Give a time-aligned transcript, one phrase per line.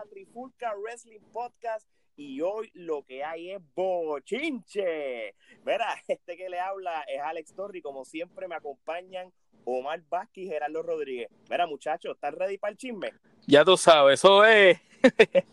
[0.00, 5.34] la Trifulca Wrestling Podcast y hoy lo que hay es bochinche.
[5.64, 9.30] Mira, este que le habla es Alex Torri, como siempre me acompañan
[9.66, 11.28] Omar Vázquez y Gerardo Rodríguez.
[11.50, 13.12] Mira, muchachos, ¿están ready para el chisme?
[13.46, 14.78] Ya tú sabes, eso es.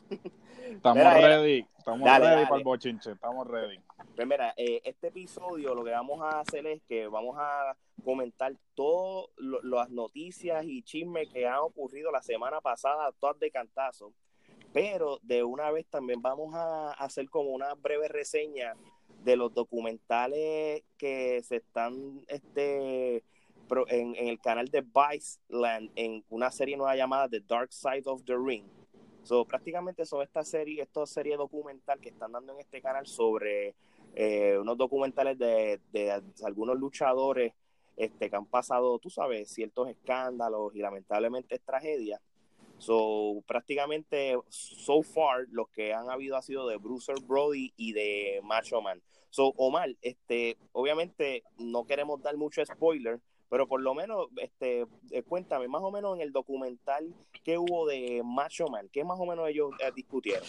[0.67, 1.27] Estamos Mira, mira.
[1.27, 2.47] ready, estamos Dale, ready dale.
[2.47, 3.79] para el bochinche, estamos ready.
[4.15, 8.53] Pues mira, eh, este episodio lo que vamos a hacer es que vamos a comentar
[8.75, 9.27] todas
[9.63, 14.13] las noticias y chismes que han ocurrido la semana pasada, todas de cantazo.
[14.73, 18.75] Pero de una vez también vamos a hacer como una breve reseña
[19.23, 23.23] de los documentales que se están este,
[23.87, 28.35] en, el canal de Viceland en una serie nueva llamada The Dark Side of the
[28.35, 28.65] Ring.
[29.23, 33.75] So, prácticamente son esta serie, esta serie documental que están dando en este canal sobre
[34.15, 37.53] eh, unos documentales de, de algunos luchadores
[37.97, 42.21] este, que han pasado, tú sabes, ciertos escándalos y lamentablemente tragedias.
[42.77, 48.39] So, prácticamente, so far, los que han habido ha sido de Bruiser Brody y de
[48.43, 49.01] Macho Man.
[49.29, 55.23] So, Omar, este, obviamente no queremos dar mucho spoiler, pero por lo menos, este, eh,
[55.23, 59.25] cuéntame, más o menos en el documental que hubo de Macho Man, ¿qué más o
[59.25, 60.43] menos ellos eh, discutieron?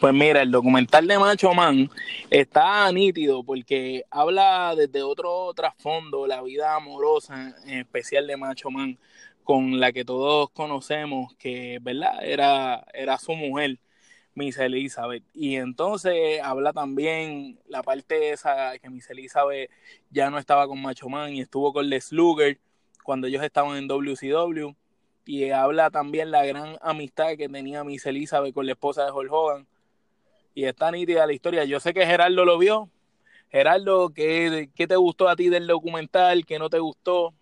[0.00, 1.90] Pues mira, el documental de Macho Man
[2.30, 8.98] está nítido porque habla desde otro trasfondo, la vida amorosa, en especial de Macho Man,
[9.50, 12.24] con la que todos conocemos, que, ¿verdad?
[12.24, 13.80] Era, era su mujer,
[14.32, 15.24] Miss Elizabeth.
[15.34, 19.68] Y entonces habla también la parte esa que Miss Elizabeth
[20.08, 22.60] ya no estaba con Macho Man y estuvo con Les Luger
[23.02, 24.76] cuando ellos estaban en WCW.
[25.26, 29.32] Y habla también la gran amistad que tenía Miss Elizabeth con la esposa de Hulk
[29.32, 29.66] Hogan.
[30.54, 31.64] Y está nítida la historia.
[31.64, 32.88] Yo sé que Gerardo lo vio.
[33.50, 36.46] Gerardo, ¿qué, qué te gustó a ti del documental?
[36.46, 37.34] ¿Qué no te gustó?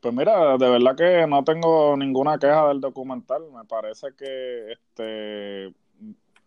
[0.00, 5.74] Pues mira, de verdad que no tengo ninguna queja del documental, me parece que este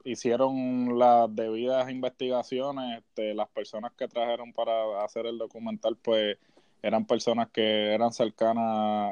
[0.04, 6.38] hicieron las debidas investigaciones, este, las personas que trajeron para hacer el documental pues
[6.82, 8.64] eran personas que eran cercanas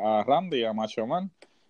[0.05, 1.29] a Randy, a Macho Man,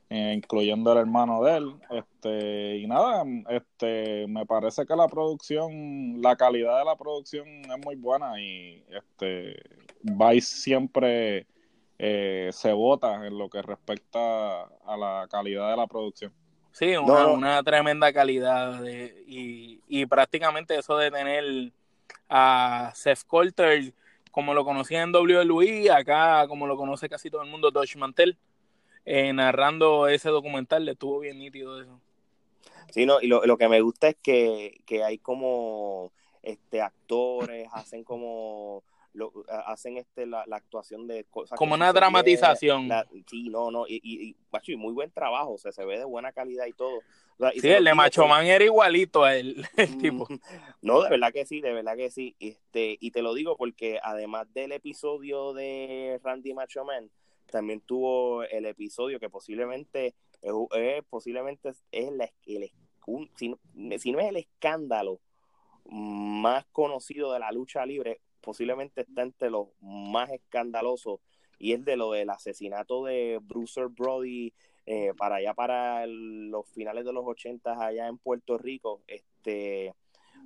[0.10, 6.22] eh, incluyendo el hermano de él, este, y nada, este, me parece que la producción,
[6.22, 9.56] la calidad de la producción es muy buena y este
[10.04, 11.48] Vice siempre
[12.00, 16.34] eh, se vota en lo que respecta a la calidad de la producción.
[16.72, 17.34] Sí, una, No, no.
[17.34, 18.82] una tremenda calidad.
[18.82, 21.72] De, y, y prácticamente eso de tener
[22.30, 23.94] a Seth Coulter,
[24.32, 28.38] como lo conocía en WWE, acá como lo conoce casi todo el mundo, Dodge Mantel,
[29.06, 32.00] eh, narrando ese documental, le estuvo bien nítido eso.
[32.92, 36.12] Sí, no, y lo, lo que me gusta es que, que hay como
[36.44, 38.84] este actores, hacen como
[39.18, 39.34] lo,
[39.66, 42.88] hacen este la, la actuación de cosas Como una dramatización.
[42.88, 45.84] la- sí, no, no, y, y, y, macho, y muy buen trabajo, o sea, se
[45.86, 46.98] ve de buena calidad y todo.
[47.00, 47.04] O
[47.40, 50.28] sea, y Sí, el de Macho Man era igualito a él, el tipo.
[50.82, 52.36] No, de verdad que sí, de verdad que sí.
[52.40, 57.10] Este, y te lo digo porque además del episodio de Randy Macho Man,
[57.52, 62.72] también tuvo el episodio que posiblemente es, es- posiblemente es la- el,
[63.08, 63.58] un- si, no,
[63.98, 65.20] si no es el escándalo
[65.90, 71.20] más conocido de la lucha libre, posiblemente está entre los más escandalosos
[71.60, 74.54] y es de lo del asesinato de Bruiser Brody
[74.86, 79.02] eh, para allá para los finales de los 80 allá en Puerto Rico.
[79.08, 79.94] Este,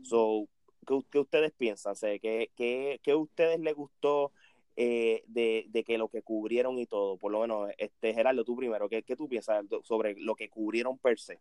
[0.04, 0.48] so,
[0.88, 1.96] ¿qué, qué ustedes piensan?
[2.00, 4.32] ¿qué, qué, qué ustedes les gustó
[4.76, 7.18] eh, de, de que lo que cubrieron y todo?
[7.18, 10.98] Por lo menos, este Gerardo, tú primero, ¿qué, qué tú piensas sobre lo que cubrieron
[10.98, 11.40] per se?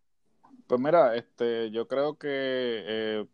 [0.66, 3.26] Pues mira, este, yo creo que eh,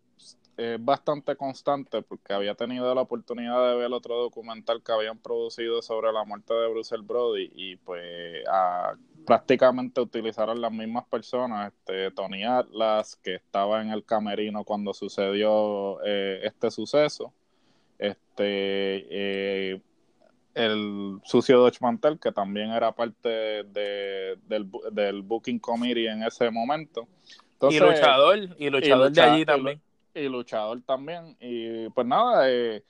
[0.56, 5.82] es bastante constante porque había tenido la oportunidad de ver otro documental que habían producido
[5.82, 8.94] sobre la muerte de Bruce Brody y pues a,
[9.26, 15.98] prácticamente utilizaron las mismas personas, este, Tony Atlas, que estaba en el camerino cuando sucedió
[16.04, 17.34] eh, este suceso,
[17.98, 19.80] este, eh,
[20.54, 26.50] el sucio Dutch Mantel, que también era parte de, del, del Booking Committee en ese
[26.50, 27.06] momento.
[27.68, 29.82] y luchador, y luchador de allí también.
[30.16, 31.36] Y, luchador también.
[31.40, 32.84] Y pues nada, eh,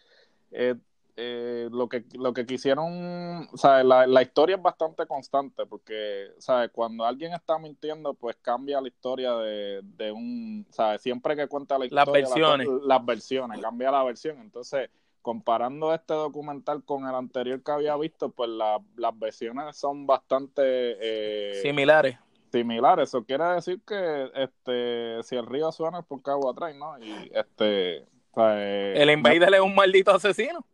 [0.50, 0.74] eh,
[1.18, 6.70] eh, lo que lo que quisieron, sea, la, la, historia es bastante constante porque, ¿sabes?
[6.70, 11.00] Cuando alguien está mintiendo, pues cambia la historia de, de un, ¿sabes?
[11.00, 14.38] Siempre que cuenta la historia, las versiones, las versiones, cambia la versión.
[14.40, 14.90] Entonces,
[15.26, 21.62] comparando este documental con el anterior que había visto, pues las versiones son bastante eh,
[21.62, 22.16] similares.
[22.58, 26.98] Similares, eso quiere decir que este si el río suena es porque agua atrás, ¿no?
[26.98, 28.06] Y este
[28.36, 30.64] el Invader es un maldito asesino.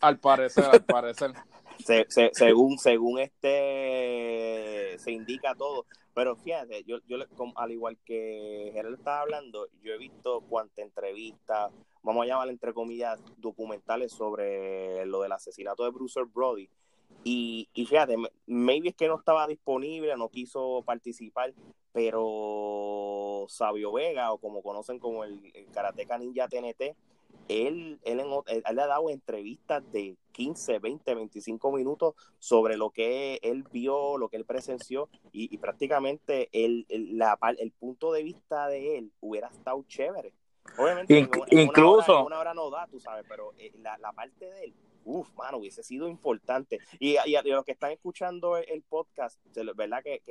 [0.00, 1.32] al parecer, al parecer.
[2.32, 5.86] según, según este se indica todo.
[6.14, 7.16] Pero fíjate, yo, yo
[7.56, 11.72] al igual que Gerald estaba hablando, yo he visto cuántas entrevistas,
[12.02, 16.68] vamos a llamar entre comillas, documentales sobre lo del asesinato de Bruce Brody.
[17.24, 18.16] Y, y fíjate,
[18.46, 21.54] maybe es que no estaba disponible, no quiso participar,
[21.92, 26.94] pero Sabio Vega, o como conocen como el, el Karateka Ninja TNT,
[27.48, 33.64] él, él, le ha dado entrevistas de 15, 20, 25 minutos sobre lo que él
[33.72, 38.98] vio, lo que él presenció, y, prácticamente el, el, la, el punto de vista de
[38.98, 40.34] él hubiera estado chévere.
[40.78, 42.26] Obviamente, incluso.
[42.26, 45.58] Una hora, no da, tú sabes, pero eh, la, la parte de él Uf, mano,
[45.58, 46.78] hubiese sido importante.
[46.98, 49.38] Y, a, los que están escuchando el, podcast,
[49.76, 50.22] verdad que,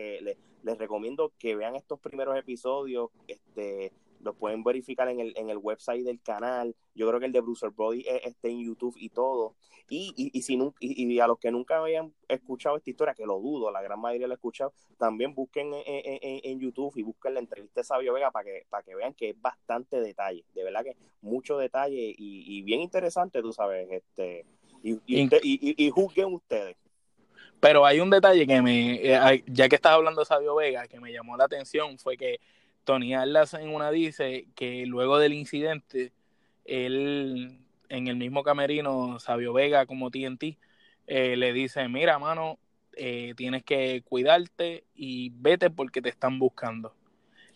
[0.64, 5.58] les, recomiendo que vean estos primeros episodios, este, los pueden verificar en el, en el
[5.58, 6.76] website del canal.
[6.96, 9.56] Yo creo que el de Bruce Body está en YouTube y todo.
[9.90, 13.40] Y, y, y, si, y, a los que nunca habían escuchado esta historia, que lo
[13.40, 17.34] dudo, la gran mayoría lo ha escuchado, también busquen en, en, en, YouTube y busquen
[17.34, 20.46] la entrevista de Sabio Vega para que, para que vean que es bastante detalle.
[20.54, 23.88] De verdad que mucho detalle y, bien interesante, tú sabes.
[23.92, 24.46] este
[24.84, 26.76] y, y, juzguen ustedes.
[27.60, 31.00] Pero hay un detalle que me, eh, ya que estás hablando de Sabio Vega, que
[31.00, 32.42] me llamó la atención, fue que
[32.84, 36.12] Tony Atlas en una dice que luego del incidente,
[36.66, 37.58] él
[37.88, 40.58] en el mismo camerino, Sabio Vega como TNT,
[41.08, 42.58] eh, le dice, mira, mano,
[42.96, 46.94] eh, tienes que cuidarte y vete porque te están buscando.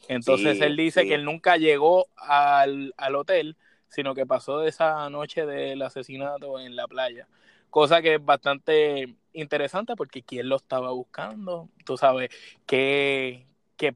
[0.08, 3.58] Entonces él dice que él nunca llegó al, al hotel,
[3.90, 7.28] sino que pasó de esa noche del asesinato en la playa.
[7.70, 12.30] Cosa que es bastante interesante porque quién lo estaba buscando, tú sabes,
[12.66, 13.46] que,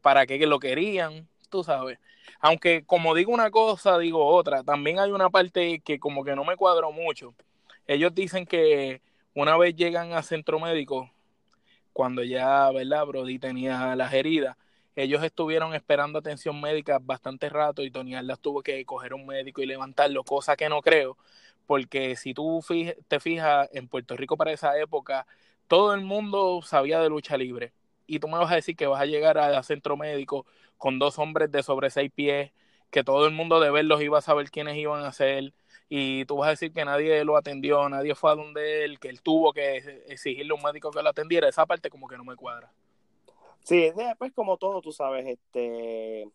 [0.01, 1.99] para qué lo querían, tú sabes.
[2.39, 6.43] Aunque como digo una cosa, digo otra, también hay una parte que como que no
[6.43, 7.33] me cuadro mucho.
[7.87, 9.01] Ellos dicen que
[9.33, 11.09] una vez llegan a centro médico,
[11.93, 13.05] cuando ya, ¿verdad?
[13.05, 14.57] Brody tenía las heridas,
[14.95, 19.61] ellos estuvieron esperando atención médica bastante rato y Tony Aldas tuvo que coger un médico
[19.61, 21.17] y levantarlo, cosa que no creo,
[21.65, 22.63] porque si tú
[23.07, 25.25] te fijas en Puerto Rico para esa época,
[25.67, 27.73] todo el mundo sabía de lucha libre.
[28.07, 30.45] Y tú me vas a decir que vas a llegar al centro médico
[30.77, 32.51] con dos hombres de sobre seis pies,
[32.89, 35.53] que todo el mundo de verlos iba a saber quiénes iban a ser,
[35.87, 39.09] y tú vas a decir que nadie lo atendió, nadie fue a donde él, que
[39.09, 41.49] él tuvo que exigirle a un médico que lo atendiera.
[41.49, 42.71] Esa parte como que no me cuadra.
[43.63, 46.27] Sí, pues como todo, tú sabes, este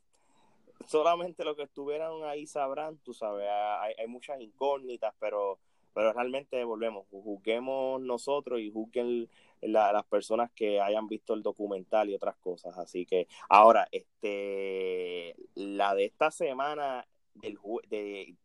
[0.87, 5.59] solamente los que estuvieran ahí sabrán, tú sabes, hay, hay muchas incógnitas, pero
[5.97, 9.31] pero realmente volvemos, juzguemos nosotros y juzguen
[9.63, 12.77] las personas que hayan visto el documental y otras cosas.
[12.77, 17.59] Así que ahora, este, la de esta semana del,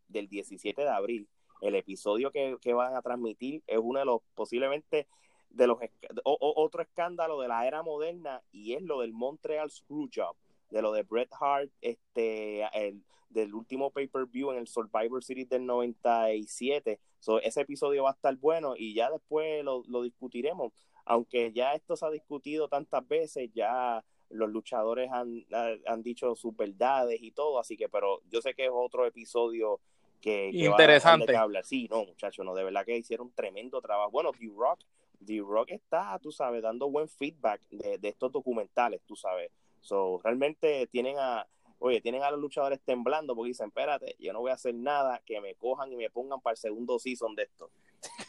[0.08, 1.28] del 17 de abril,
[1.60, 5.06] el episodio que, que, van a transmitir es uno de los posiblemente
[5.54, 5.78] de los
[6.24, 10.36] otro escándalo de la era moderna y es lo del Montreal Screwjob,
[10.70, 15.66] de lo de Bret Hart, este, el, del último pay-per-view en el Survivor Series del
[15.66, 16.98] 97.
[17.18, 20.72] So, ese episodio va a estar bueno y ya después lo, lo discutiremos.
[21.04, 25.44] Aunque ya esto se ha discutido tantas veces, ya los luchadores han,
[25.86, 29.80] han dicho sus verdades y todo, así que, pero yo sé que es otro episodio
[30.20, 31.64] que, interesante va a hablar.
[31.64, 34.10] Sí, no, muchachos, no, de verdad que hicieron un tremendo trabajo.
[34.10, 34.80] Bueno, D-Rock
[35.24, 39.50] D-Rock está, tú sabes, dando buen feedback de, estos documentales, tú sabes.
[39.80, 41.46] So, realmente tienen a,
[41.78, 45.20] oye, tienen a los luchadores temblando porque dicen, espérate, yo no voy a hacer nada,
[45.26, 47.70] que me cojan y me pongan para el segundo season de esto.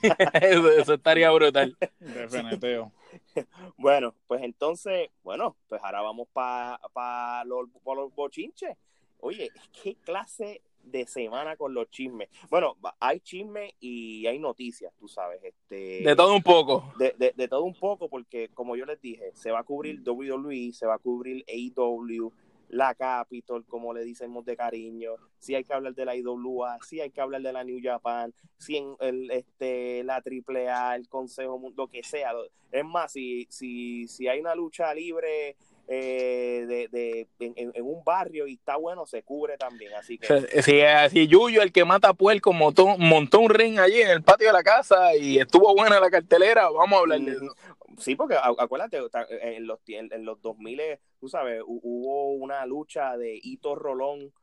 [0.42, 1.78] eso, estaría brutal.
[2.00, 2.92] Definitivo.
[3.78, 8.78] bueno, pues entonces, bueno, pues ahora vamos para pa los, los bochinches.
[9.20, 9.50] Oye,
[9.82, 12.30] ¿qué clase de semana con los chismes.
[12.50, 15.44] Bueno, hay chismes y hay noticias, tú sabes.
[15.44, 16.94] Este, De todo un poco.
[17.00, 20.02] de, de- de todo un poco, porque como yo les dije, se va a cubrir
[20.06, 22.32] WWE, se va a cubrir AEW,
[22.70, 27.00] la Capitol, como le decimos de cariño, si hay que hablar de la IWA, si
[27.02, 31.60] hay que hablar de la New Japan, si en el, este, la AAA, el Consejo,
[31.60, 32.32] Mun- lo que sea.
[32.72, 35.56] Es más, si, si, si hay una lucha libre
[35.88, 39.94] eh, de, de, en, en- en un barrio y está bueno, se cubre también.
[39.94, 40.28] Así que...
[40.62, 44.48] Si, si Yuyo, el que mata puerco, montó, montó un ring allí en el patio
[44.48, 47.56] de la casa y estuvo buena la cartelera, vamos a hablar de eso.
[48.00, 48.98] Sí, porque acu- acuérdate,
[49.42, 50.82] en los, tie- en los 2000,
[51.20, 54.34] tú sabes, hu- hubo una lucha de Hito Rolón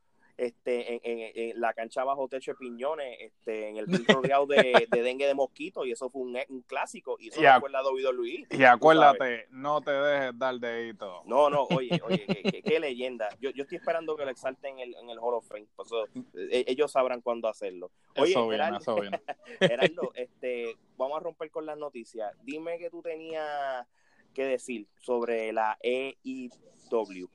[0.41, 4.87] este, en, en- en la cancha bajo techo de piñones, este, en el rodeado de,
[4.89, 7.55] de dengue de mosquito, y eso fue un, un clásico, y eso Ya.
[7.55, 8.47] no fue la WWE.
[8.49, 11.21] Y acuérdate, no te dejes dar dedito.
[11.25, 12.25] No, no, oye, oye,
[12.65, 13.29] qué, leyenda.
[13.39, 15.85] Yo, yo estoy esperando que lo exalten en el, en el Hall of Fame, por
[15.85, 17.91] eso, eh, ellos sabrán cuándo hacerlo.
[18.17, 19.21] Oye, eso Gerardo- eso viene.
[19.59, 22.31] Gerardo, este, vamos a romper con las noticias.
[22.43, 23.85] Dime que tú tenías
[24.33, 27.29] que decir sobre la EIW.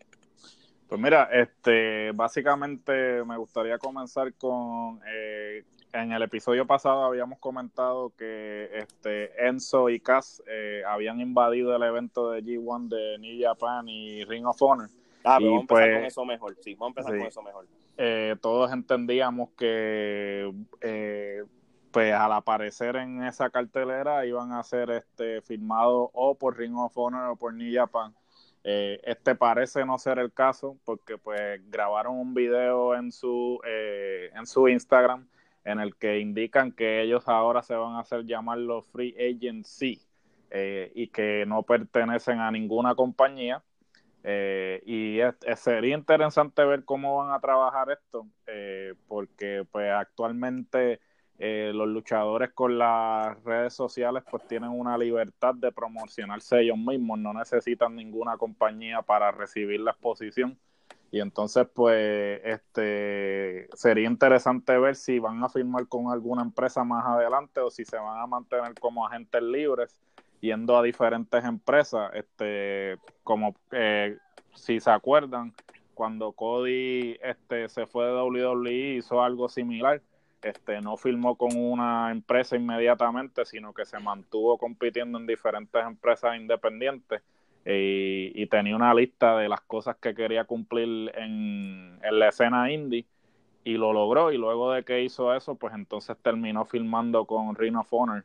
[0.88, 8.12] Pues mira, este, básicamente me gustaría comenzar con, eh, en el episodio pasado habíamos comentado
[8.16, 13.88] que este Enzo y Cass eh, habían invadido el evento de G1 de New Japan
[13.88, 14.88] y Ring of Honor.
[15.24, 16.56] Ah, pero Y vamos a empezar pues- con eso mejor.
[16.60, 17.18] Sí, vamos a empezar Sí.
[17.18, 17.66] con eso mejor.
[17.98, 20.52] Eh, todos entendíamos que
[20.82, 21.42] eh,
[21.90, 26.92] pues al aparecer en esa cartelera iban a ser este firmados o por Ring of
[26.96, 28.14] Honor o por New Japan.
[28.68, 34.30] Eh, este parece no ser el caso porque pues grabaron un video en su eh,
[34.34, 35.28] en su Instagram
[35.62, 40.00] en el que indican que ellos ahora se van a hacer llamar los Free Agency
[40.50, 43.62] eh, y que no pertenecen a ninguna compañía.
[44.22, 45.18] Eh, y
[45.56, 51.00] sería interesante ver cómo van a trabajar esto, eh, porque pues actualmente
[51.38, 57.18] eh, los luchadores con las redes sociales pues tienen una libertad de promocionarse ellos mismos,
[57.18, 60.58] no necesitan ninguna compañía para recibir la exposición.
[61.10, 67.04] Y entonces pues este sería interesante ver si van a firmar con alguna empresa más
[67.06, 69.94] adelante o si se van a mantener como agentes libres
[70.40, 74.18] yendo a diferentes empresas, este, como eh,
[74.54, 75.54] si se acuerdan,
[75.94, 80.02] cuando Cody este, se fue de WWE hizo algo similar,
[80.42, 86.36] este, no firmó con una empresa inmediatamente, sino que se mantuvo compitiendo en diferentes empresas
[86.36, 87.22] independientes
[87.64, 93.06] y, tenía una lista de las cosas que quería cumplir en, la escena indie
[93.64, 97.76] y lo logró y luego de que hizo eso, pues entonces terminó firmando con Ring
[97.76, 98.24] of Honor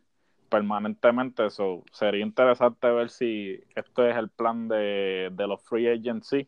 [0.49, 1.47] permanentemente.
[1.47, 6.47] Eso sería interesante ver si esto es el plan de, de los free agency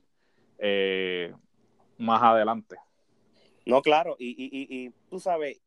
[0.59, 1.33] eh,
[1.97, 2.75] más adelante.
[3.65, 5.61] No, claro, y, y, y, y tú sabes,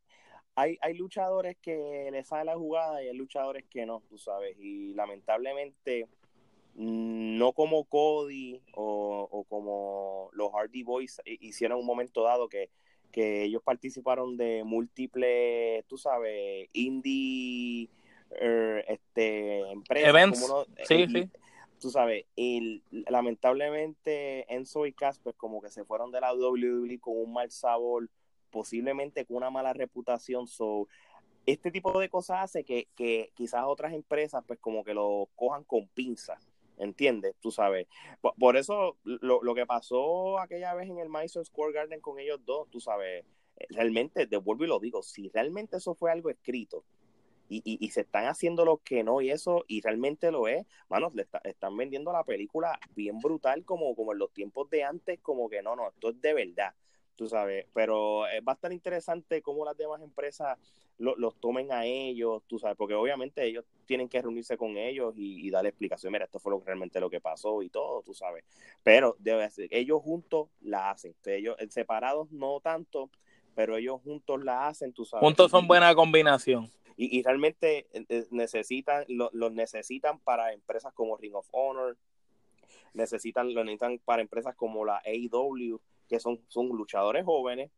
[0.54, 4.56] hay, hay luchadores que les sale la jugada y hay luchadores que no, tú sabes,
[4.58, 6.06] y lamentablemente
[6.74, 12.48] mm, no como Cody o, o como los Hardy Boys hi- hicieron un momento dado
[12.48, 12.70] que,
[13.12, 17.88] que ellos participaron de múltiples, tú sabes, indie
[18.30, 20.08] er, este, empresas.
[20.10, 21.30] Events, como uno- sí, y- sí.
[21.86, 26.98] Tú sabes, y lamentablemente Enzo y Cass pues como que se fueron de la WWE
[26.98, 28.10] con un mal sabor,
[28.50, 30.48] posiblemente con una mala reputación.
[30.48, 30.88] So,
[31.46, 35.62] este tipo de cosas hace que, que quizás otras empresas pues como que lo cojan
[35.62, 37.36] con pinzas, ¿entiendes?
[37.38, 37.86] Tú sabes.
[38.36, 42.40] Por, eso lo, lo que pasó aquella vez en el Madison Square Garden con ellos
[42.44, 43.24] dos, tú sabes,
[43.68, 46.82] realmente, te vuelvo y lo digo, si realmente eso fue algo escrito
[47.48, 50.66] y, y, y se están haciendo lo que no y eso, y realmente lo es,
[50.88, 54.84] manos, le está- están vendiendo la película bien brutal como, como en los tiempos de
[54.84, 56.74] antes, como que no, no, esto es de verdad,
[57.16, 60.58] tú sabes, pero eh, va a estar interesante cómo las demás empresas
[60.98, 65.14] lo- los tomen a ellos, tú sabes, porque obviamente ellos tienen que reunirse con ellos
[65.16, 68.14] y, y darle explicación, mira, esto fue lo, realmente lo que pasó y todo, tú
[68.14, 68.44] sabes,
[68.82, 73.10] pero debe ser, ellos juntos la hacen, ellos eh, separados no tanto,
[73.54, 75.22] pero ellos juntos la hacen, tú sabes.
[75.22, 76.70] Juntos son buena combinación.
[76.96, 81.96] Y, y realmente eh, eh, necesitan lo- los necesitan para empresas como Ring of Honor
[82.94, 87.70] necesitan lo necesitan para empresas como la AEW que son son luchadores jóvenes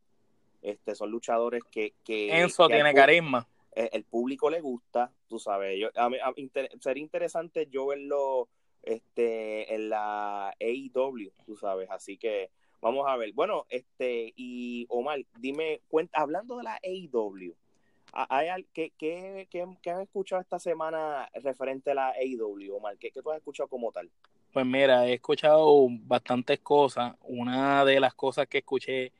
[0.61, 3.47] este son luchadores que, que Enzo que tiene carisma.
[3.75, 7.67] eh, el público le gusta tú sabes yo, a mí- a mí inter- sería interesante
[7.69, 8.49] yo verlo
[8.83, 12.49] este en la AEW tú sabes así que
[12.81, 17.68] vamos a ver bueno este y Omar dime cuenta hablando de la AEW ¿ha-
[18.13, 22.97] ¿Hay al- ¿qué, qué, qué, qué has escuchado esta semana referente a la AEW, Omar?
[22.97, 24.09] ¿Qué, qué tú has escuchado como tal?
[24.53, 27.15] Pues mira, he escuchado bastantes cosas.
[27.21, 29.11] Una de las cosas que escuché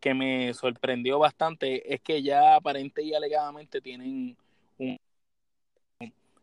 [0.00, 4.36] que me sorprendió bastante es que ya aparente y alegadamente tienen
[4.78, 4.98] un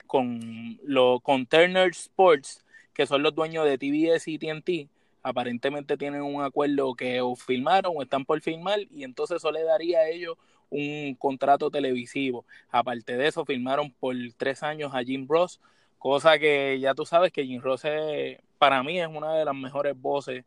[0.08, 4.90] con lo con Turner Sports, que son los dueños de TBS y TNT,
[5.24, 9.64] aparentemente tienen un acuerdo que o firmaron o están por firmar y entonces eso le
[9.64, 10.38] daría a ellos
[10.70, 12.46] un contrato televisivo.
[12.70, 15.60] Aparte de eso, firmaron por tres años a Jim Ross,
[16.00, 19.56] cosa que ya tú sabes que Jim Ross es, para mí es una de las
[19.56, 20.46] mejores voces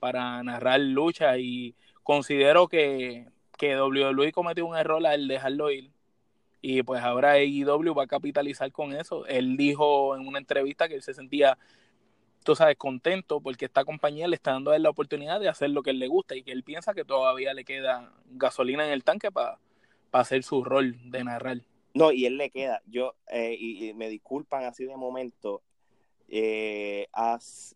[0.00, 5.90] para narrar lucha y considero que, que WWE cometió un error al dejarlo ir
[6.62, 9.26] y pues ahora AEW va a capitalizar con eso.
[9.26, 11.58] Él dijo en una entrevista que él se sentía,
[12.44, 15.70] tú sabes, contento porque esta compañía le está dando a él la oportunidad de hacer
[15.70, 18.92] lo que él le gusta y que él piensa que todavía le queda gasolina en
[18.92, 19.58] el tanque para
[20.12, 21.58] hacer su rol de narrar.
[21.94, 22.82] No, y él le queda.
[22.86, 25.62] Yo, eh, y, me disculpan así de momento.
[26.28, 27.08] Eh,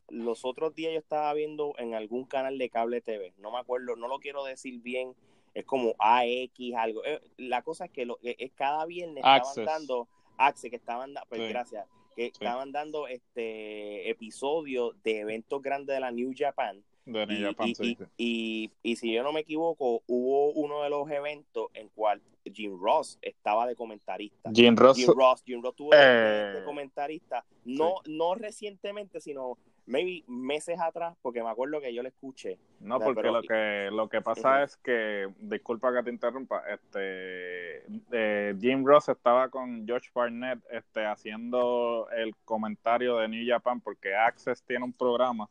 [0.09, 3.97] los otros días yo estaba viendo en algún canal de cable TV, no me acuerdo,
[3.97, 5.16] no lo quiero decir bien
[5.54, 7.04] es como AX, algo.
[7.04, 11.49] Eh, la cosa es que lo, es cada viernes estaban dando, Access, que estaban, pues
[11.49, 16.83] gracias, que estaban dando este episodio de eventos grandes de la New Japan.
[17.04, 21.11] De New Japan, y, y, y, si yo no me equivoco, hubo uno de los
[21.11, 24.50] eventos en cual Jim Ross estaba de comentarista.
[24.54, 30.24] Jim Ross, Jim Ross, Jim Ross tuvo de, eh, comentarista, no, no recientemente, sino maybe
[30.26, 32.58] meses atrás, porque me acuerdo que yo le escuché.
[32.80, 38.54] No, porque lo que lo que pasa es que, disculpa que te interrumpa, este eh,
[38.60, 44.62] Jim Ross estaba con George Barnett este, haciendo el comentario de New Japan, porque Access
[44.62, 45.48] tiene un programa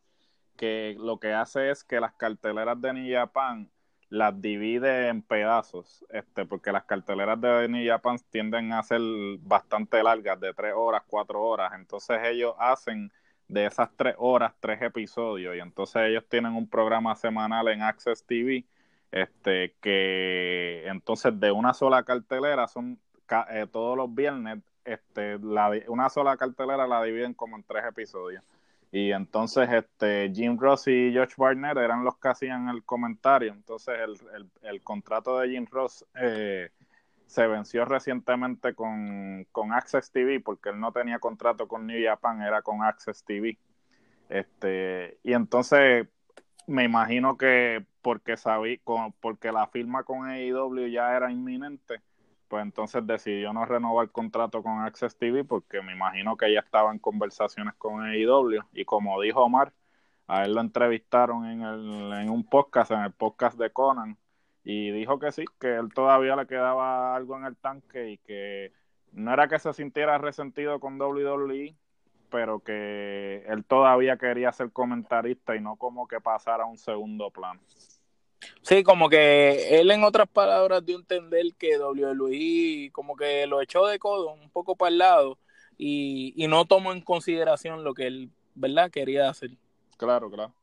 [0.56, 3.70] que lo que hace es que las carteleras de New Japan
[4.10, 9.02] las divide en pedazos, este, porque las carteleras de New Japan tienden a ser
[9.40, 13.12] bastante largas, de tres horas, cuatro horas, entonces ellos hacen
[13.48, 15.56] de esas tres horas, tres episodios.
[15.56, 18.66] Y entonces ellos tienen un programa semanal en Access TV,
[19.12, 23.00] este, que entonces de una sola cartelera son
[23.50, 25.38] eh, todos los viernes, este,
[25.88, 28.44] una sola cartelera la dividen como en tres episodios.
[28.92, 33.52] Y entonces este Jim Ross y George Barnett eran los que hacían el comentario.
[33.54, 36.70] Entonces el, el, el contrato de Jim Ross eh,
[37.34, 42.62] se venció recientemente con, Access TV porque él no tenía contrato con New Japan, era
[42.62, 43.58] con Access TV.
[44.30, 46.08] Este, y entonces
[46.68, 48.80] me imagino que porque sabí,
[49.20, 52.02] porque la firma con AEW ya era inminente,
[52.48, 56.60] pues entonces decidió no renovar el contrato con Access TV porque me imagino que ya
[56.60, 59.74] estaba en conversaciones con AEW y como dijo Omar,
[60.28, 64.20] a él lo entrevistaron en, el, en un podcast, en el podcast de Conan,
[64.64, 68.72] y dijo que sí, que él todavía le quedaba algo en el tanque y que
[69.12, 71.76] no era que se sintiera resentido con WWE,
[72.30, 77.30] pero que él todavía quería ser comentarista y no como que pasara a un segundo
[77.30, 77.60] plano.
[78.62, 83.62] Sí, como que él en otras palabras dio a entender que WWE como que lo
[83.62, 85.38] echó de codo un poco para el lado
[85.78, 88.90] y, y no tomó en consideración lo que él, ¿verdad?
[88.92, 89.52] Quería hacer.
[89.98, 90.54] Claro, claro.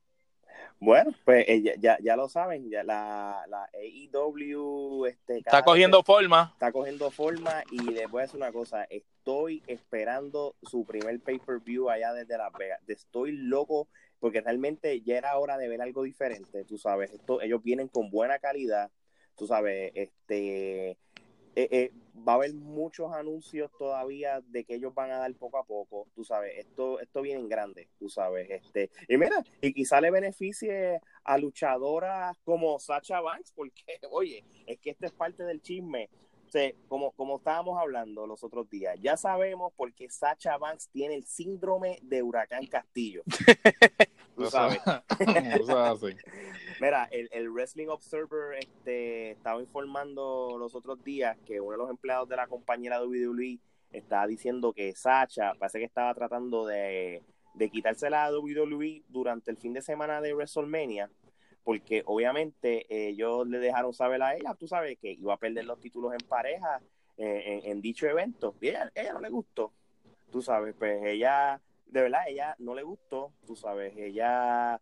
[0.79, 6.51] Bueno, pues eh, ya, ya lo saben, ya la, la AEW este, está cogiendo forma.
[6.55, 11.91] Está cogiendo forma y les voy a decir una cosa, estoy esperando su primer pay-per-view
[11.91, 12.81] allá desde Las Vegas.
[12.89, 13.89] Estoy loco
[14.21, 18.11] porque realmente ya era hora de ver algo diferente, tú sabes, esto, ellos vienen con
[18.11, 18.91] buena calidad,
[19.35, 20.99] tú sabes, este
[21.57, 21.93] eh, eh,
[22.27, 26.07] va a haber muchos anuncios todavía de que ellos van a dar poco a poco,
[26.15, 30.11] tú sabes, esto, esto viene en grande, tú sabes, este, y mira, y quizá le
[30.11, 36.09] beneficie a luchadoras como Sacha Banks, porque, oye, es que esto es parte del chisme,
[36.89, 41.25] como, como estábamos hablando los otros días, ya sabemos por qué Sacha Banks tiene el
[41.25, 43.23] síndrome de Huracán Castillo.
[44.37, 44.81] Tú sabes.
[46.81, 52.29] Mira, el, Wrestling Observer este, estaba informando los otros días que uno de los empleados
[52.29, 53.59] de la compañera WWE
[53.93, 57.23] estaba diciendo que Sacha parece que estaba tratando de,
[57.55, 61.11] de quitarse la WWE durante el fin de semana de WrestleMania
[61.65, 65.79] porque obviamente ellos le dejaron saber a ella, tú sabes, que iba a perder los
[65.79, 66.81] títulos en pareja
[67.17, 68.55] eh, en, dicho evento.
[68.61, 69.73] Y ella, ella no le gustó,
[70.33, 74.81] tú sabes, pues ella, de verdad, ella no le gustó, tú sabes, ella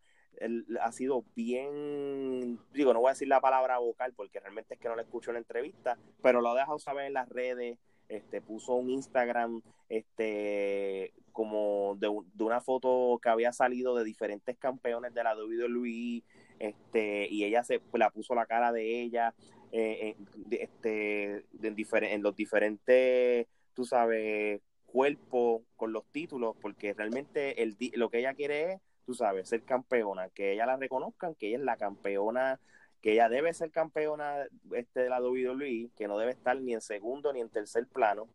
[0.80, 4.88] ha sido bien, digo, no voy a decir la palabra vocal porque realmente es que
[4.88, 8.40] no le escucho en la entrevista, pero lo ha dejado saber en las redes, este,
[8.40, 15.14] puso un Instagram, este, como de, de, una foto que había salido de diferentes campeones
[15.14, 16.22] de la WWE,
[16.58, 19.34] este, y ella se la puso la cara de ella
[19.70, 20.16] eh,
[20.50, 28.20] este, en, los diferentes, tú sabes, cuerpos con los títulos, porque realmente el, lo que
[28.20, 31.78] ella quiere es, tú sabes, ser campeona, que ella la reconozcan, que ella es la
[31.78, 32.60] campeona
[33.00, 36.82] que ella debe ser campeona este, de la WWE, que no debe estar ni en
[36.82, 38.28] segundo ni en tercer plano.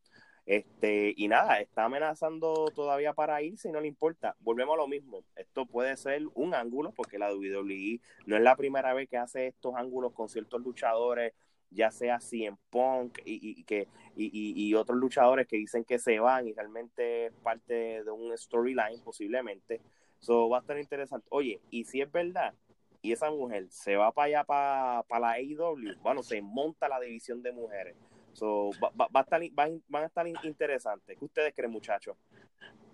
[0.48, 4.36] Este, y nada, está amenazando todavía para irse y no le importa.
[4.40, 5.24] Volvemos a lo mismo.
[5.36, 9.46] Esto puede ser un ángulo, porque la WWE no es la primera vez que hace
[9.46, 11.34] estos ángulos con ciertos luchadores,
[11.70, 16.54] ya sea CM Punk y, que, y, otros luchadores que dicen que se van y
[16.54, 19.82] realmente es parte de un storyline, posiblemente.
[20.24, 21.28] Eso va a estar interesante.
[21.32, 22.54] Oye, y si es verdad,
[23.02, 26.98] y esa mujer se va para allá, para, para la AEW, bueno, se monta la
[27.02, 27.98] división de mujeres
[28.32, 31.18] So, va, va, a estar, van, a estar interesantes.
[31.20, 32.16] ¿Qué ustedes creen, muchachos?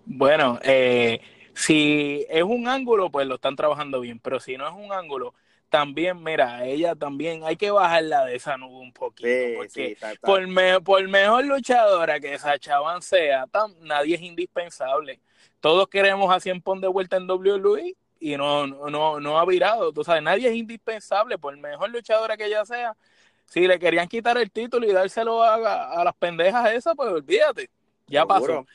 [0.06, 1.22] Bueno, eh,
[1.54, 5.34] si es un ángulo, pues lo están trabajando bien, pero si no es un ángulo,
[5.70, 11.08] también, mira, ella también hay que bajarla de esa nube un poquito, porque Por, por
[11.08, 13.46] mejor luchadora que esa chavan sea,
[13.82, 15.20] nadie es indispensable.
[15.60, 19.94] Todos queremos a 100 pon de vuelta en WWE y no, no, no ha virado.
[19.94, 22.96] Tú sabes, nadie es indispensable, por mejor luchadora que ella sea,
[23.46, 27.70] si le querían quitar el título y dárselo a, las pendejas esas, pues olvídate,
[28.08, 28.66] ya pasó.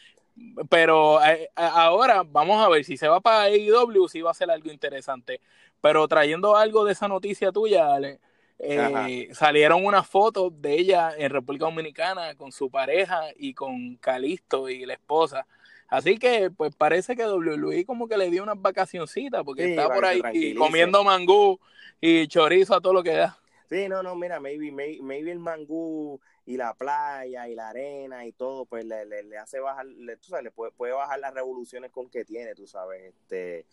[0.68, 4.50] Pero eh, ahora vamos a ver si se va para AEW, si va a ser
[4.50, 5.40] algo interesante.
[5.84, 8.18] Pero trayendo algo de esa noticia tuya, Ale,
[8.58, 14.70] eh, salieron unas fotos de ella en República Dominicana con su pareja y con Calisto
[14.70, 15.46] y la esposa.
[15.88, 20.06] Así que, pues parece que WWE como que le dio unas vacacioncitas porque está por
[20.06, 21.60] ahí comiendo mangú
[22.00, 23.38] y chorizo a todo lo que da.
[23.68, 28.32] Sí, no, no, mira, maybe, maybe, el mangú y la playa y la arena y
[28.32, 31.90] todo, pues le, le, hace bajar, le, tú sabes, le puede, puede, bajar las revoluciones
[31.90, 33.66] con que tiene, tú sabes, este,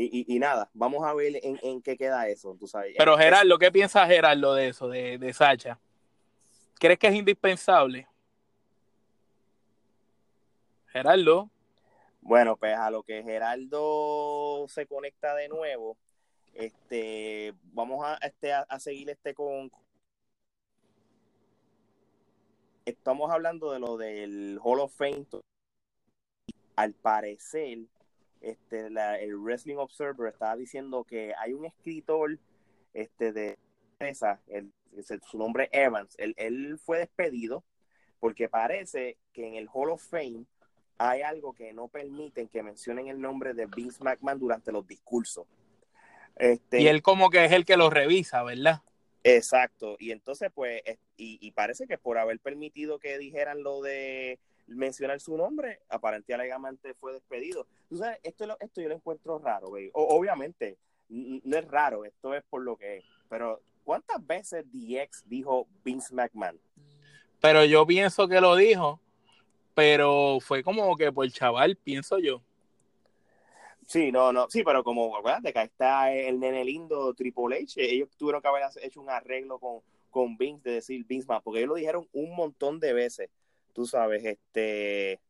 [0.00, 2.94] y, y, nada, vamos a ver en, en, qué queda eso, tú sabes.
[2.96, 5.78] Pero Gerardo, ¿qué piensa Gerardo de eso, de, de Sacha?
[6.78, 8.06] ¿Crees que es indispensable?
[10.92, 11.50] Gerardo.
[12.20, 15.96] Bueno, pues a lo que Gerardo se conecta de nuevo,
[16.54, 19.70] este, vamos a, este, a, seguir este con...
[22.84, 25.26] Estamos hablando de lo del Hall of Fame.
[26.76, 27.78] Al parecer,
[28.40, 32.38] este, el Wrestling Observer estaba diciendo que hay un escritor
[32.94, 33.58] este, de
[33.98, 34.40] esa,
[35.28, 37.64] su nombre Evans, él, él fue despedido
[38.20, 40.44] porque parece que en el Hall of Fame
[40.98, 45.46] hay algo que no permiten que mencionen el nombre de Vince McMahon durante los discursos.
[46.36, 48.82] Este, y él como que es el que lo revisa, ¿verdad?
[49.24, 49.96] Exacto.
[49.98, 50.82] Y entonces, pues,
[51.16, 54.38] y, parece que por haber permitido que dijeran lo de
[54.68, 57.66] mencionar su nombre, aparentemente alegadamente fue despedido.
[57.88, 59.90] Tú sabes, esto, esto yo lo encuentro raro, güey.
[59.92, 60.78] obviamente,
[61.08, 63.04] no es raro, esto es por lo que es.
[63.28, 66.60] Pero, ¿cuántas veces DX dijo Vince McMahon?
[67.40, 69.00] Pero yo pienso que lo dijo,
[69.74, 72.42] pero fue como que por chaval, pienso yo.
[73.86, 78.10] Sí, no, no, sí, pero como, acuérdate que está el nene lindo Triple H, ellos
[78.18, 81.70] tuvieron que haber hecho un arreglo con, con Vince de decir Vince más, porque ellos
[81.70, 83.30] lo dijeron un montón de veces,
[83.78, 85.20] tú sabes, este,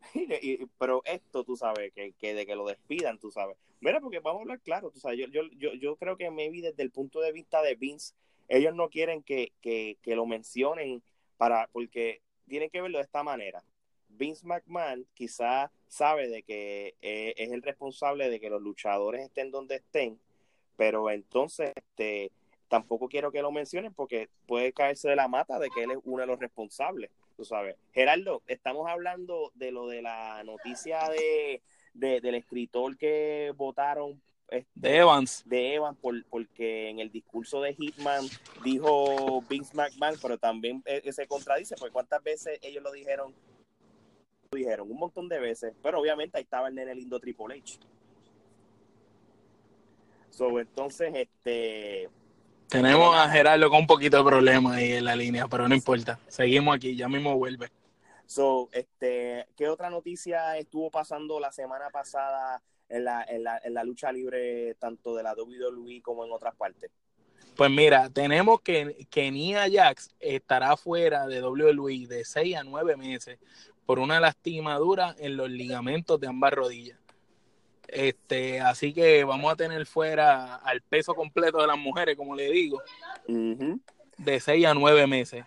[0.80, 3.56] pero esto, tú sabes, que, que, de que lo despidan, tú sabes.
[3.80, 6.60] Mira, porque vamos a hablar claro, tú sabes, yo, yo, yo, yo creo que maybe
[6.60, 8.12] desde el punto de vista de Vince,
[8.48, 11.04] ellos no quieren que, que, que lo mencionen
[11.36, 13.62] para, porque tienen que verlo de esta manera.
[14.08, 19.52] Vince McMahon quizás sabe de que eh, es el responsable de que los luchadores estén
[19.52, 20.18] donde estén,
[20.76, 22.32] pero entonces este,
[22.66, 25.98] tampoco quiero que lo mencionen porque puede caerse de la mata de que él es
[26.02, 27.76] uno de los responsables, tú sabes.
[27.92, 34.96] Gerardo, estamos hablando de lo de la noticia de, del escritor que votaron este, de
[34.98, 35.42] Evans.
[35.46, 38.24] De Evans, por, porque en el discurso de Hitman
[38.62, 43.34] dijo Vince McMahon, pero también eh, se contradice, porque cuántas veces ellos lo dijeron
[44.52, 47.78] dijeron un montón de veces, pero obviamente ahí estaba el nene lindo Triple H.
[50.30, 52.08] So, entonces, este.
[52.68, 56.18] Tenemos a Gerardo con un poquito de problema ahí en la línea, pero no importa.
[56.28, 57.70] Seguimos aquí, ya mismo vuelve.
[58.26, 63.74] So, este, ¿qué otra noticia estuvo pasando la semana pasada en la, en la, en
[63.74, 66.90] la lucha libre, tanto de la WWE como en otras partes?
[67.56, 72.96] Pues mira, tenemos que, que Nia Jax estará fuera de WWE de 6 a 9
[72.96, 73.38] meses
[73.86, 76.98] por una lastimadura en los ligamentos de ambas rodillas.
[77.88, 82.50] Este, así que vamos a tener fuera al peso completo de las mujeres, como le
[82.50, 82.82] digo,
[83.26, 85.44] de 6 a 9 meses.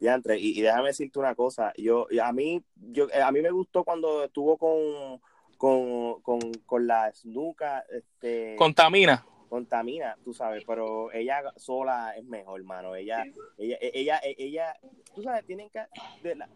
[0.00, 4.24] y, y, déjame decirte una cosa, yo a mí yo a mí me gustó cuando
[4.24, 5.20] estuvo con
[5.56, 12.58] con, con, con la Snuka, este contamina contamina, tú sabes, pero ella sola es mejor,
[12.58, 12.96] hermano.
[12.96, 13.24] Ella,
[13.56, 14.76] ella, ella, ella,
[15.14, 15.80] tú sabes, tienen que,
[16.24, 16.48] de la,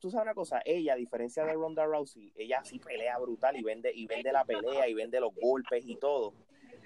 [0.00, 3.62] tú sabes una cosa, ella, a diferencia de Ronda Rousey, ella sí pelea brutal y
[3.62, 6.34] vende, y vende la pelea y vende los golpes y todo.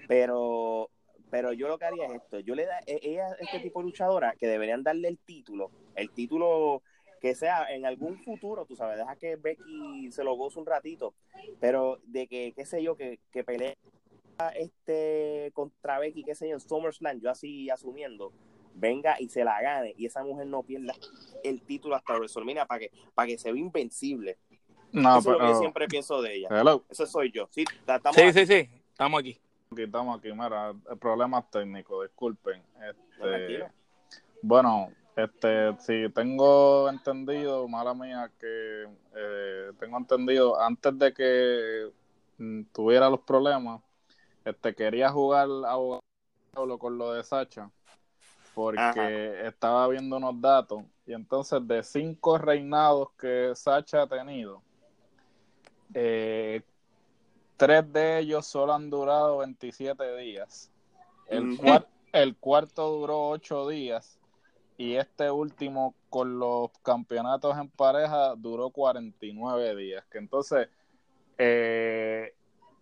[0.07, 0.89] Pero
[1.29, 3.79] pero yo lo que haría es esto, yo le da, e- ella es este tipo
[3.79, 6.81] de luchadora que deberían darle el título, el título
[7.19, 11.13] que sea en algún futuro, tú sabes, deja que Becky se lo goce un ratito,
[11.59, 13.75] pero de que, qué sé yo, que, que pelee
[14.55, 18.31] este contra Becky, qué sé yo, SummerSlam, yo así asumiendo,
[18.75, 20.93] venga y se la gane y esa mujer no pierda
[21.43, 24.37] el título hasta WrestleMania para que, para que se vea invencible.
[24.91, 26.47] No, Eso es lo que yo siempre pienso de ella.
[26.51, 26.83] Hello.
[26.89, 27.47] Eso soy yo.
[27.51, 28.39] Sí, ta- estamos Sí, aquí.
[28.39, 29.39] sí, sí, estamos aquí.
[29.71, 32.61] Aquí estamos aquí, mira, problemas técnicos, disculpen.
[32.89, 33.67] Este, tranquilo.
[34.41, 41.89] bueno, este, si tengo entendido, mala mía, que eh, tengo entendido, antes de que
[42.37, 43.81] mm, tuviera los problemas,
[44.45, 46.01] este, quería jugar abogado
[46.79, 47.69] con lo de Sacha,
[48.55, 49.47] porque Ajá.
[49.47, 54.63] estaba viendo unos datos, y entonces de cinco reinados que Sacha ha tenido,
[55.93, 56.61] eh,
[57.57, 60.71] tres de ellos solo han durado 27 días.
[61.27, 64.19] El, cuar- el cuarto duró 8 días
[64.77, 70.05] y este último con los campeonatos en pareja duró 49 días.
[70.11, 70.69] Que entonces,
[71.37, 72.33] eh,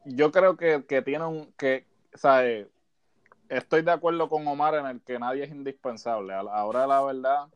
[0.06, 1.52] yo creo que, que tiene un...
[1.54, 2.70] que, ¿sabe?
[3.50, 6.34] Estoy de acuerdo con Omar en el que nadie es indispensable.
[6.34, 7.48] Ahora la verdad,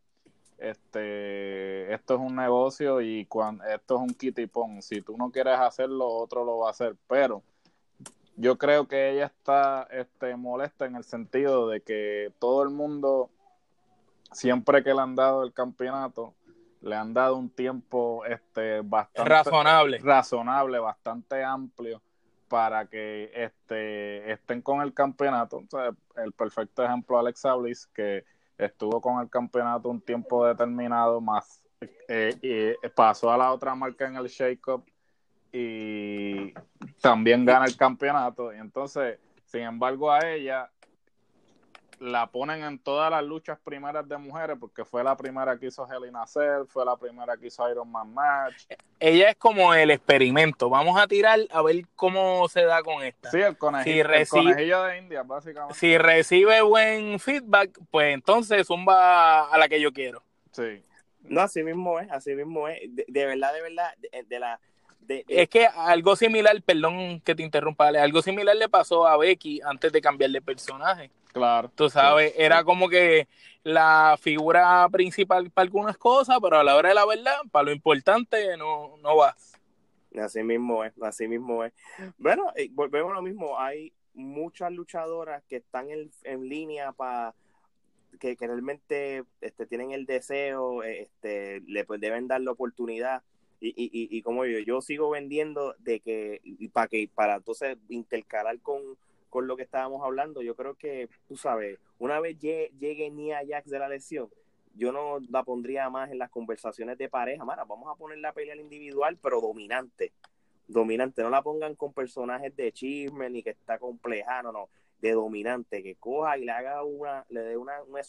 [0.58, 4.82] este, esto es un negocio y cuando, esto es un kitipón.
[4.82, 6.96] Si tú no quieres hacerlo, otro lo va a hacer.
[7.08, 7.44] Pero
[8.36, 13.30] yo creo que ella está este, molesta en el sentido de que todo el mundo,
[14.32, 16.34] siempre que le han dado el campeonato,
[16.82, 19.98] le han dado un tiempo este, bastante Razonable.
[20.00, 22.02] razonable, bastante amplio
[22.48, 25.64] para que este, estén con el campeonato.
[25.72, 28.26] O el perfecto ejemplo, Alexa Bliss, que
[28.58, 31.62] estuvo con el campeonato un tiempo determinado, más
[32.08, 34.86] eh, y pasó a la otra marca en el Shake Up
[35.52, 36.54] y
[37.02, 38.54] también gana el campeonato.
[38.54, 40.70] Y entonces, sin embargo, a ella
[42.00, 45.88] la ponen en todas las luchas primeras de mujeres porque fue la primera que hizo
[45.92, 48.66] Hell in a Cell, fue la primera que hizo Iron Man Match.
[49.00, 50.70] Ella es como el experimento.
[50.70, 53.32] Vamos a tirar a ver cómo se da con esta.
[53.32, 55.74] Sí, el conejillo, Si el recibe- conejillo de India, básicamente.
[55.76, 60.22] Si recibe buen feedback, pues entonces zumba a la que yo quiero.
[60.52, 60.84] Sí.
[61.22, 62.80] No, así mismo es, así mismo es.
[62.96, 64.60] De, de verdad, de verdad, de, de la...
[65.00, 69.08] De, de- Es que algo similar, perdón que te interrumpa, Ale, algo similar le pasó
[69.08, 71.10] a Becky antes de cambiar de personaje.
[71.38, 71.72] Claro.
[71.76, 72.66] Tú sabes, Sí, era sí.
[72.66, 73.28] como que
[73.64, 77.72] la figura principal para algunas cosas, pero a la hora de la verdad, para lo
[77.72, 79.54] importante, no, no vas.
[80.20, 81.74] Así mismo es, así mismo es.
[82.18, 83.60] Bueno, volvemos a lo mismo.
[83.60, 87.36] Hay muchas luchadoras que están en, en línea para
[88.20, 93.22] que, que realmente este, tienen el deseo, eh, este, le pues, deben dar la oportunidad.
[93.60, 97.36] Y, y, y, y como yo, yo sigo vendiendo de que, y para que, para
[97.36, 98.82] entonces intercalar con,
[99.30, 103.70] con lo que estábamos hablando, yo creo que, tú sabes, una vez llegue, Nia Jax
[103.70, 104.30] de la lesión,
[104.74, 107.44] yo no la pondría más en las conversaciones de pareja.
[107.44, 110.14] Mara, vamos a poner la pelea individual, pero dominante.
[110.68, 111.24] Dominante.
[111.24, 114.70] No la pongan con personajes de chisme ni que está compleja, no, no.
[115.00, 115.82] De dominante.
[115.82, 118.02] Que coja y le haga una, le dé una, una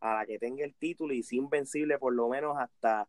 [0.00, 3.08] a la que tenga el título y sea invencible por lo menos hasta,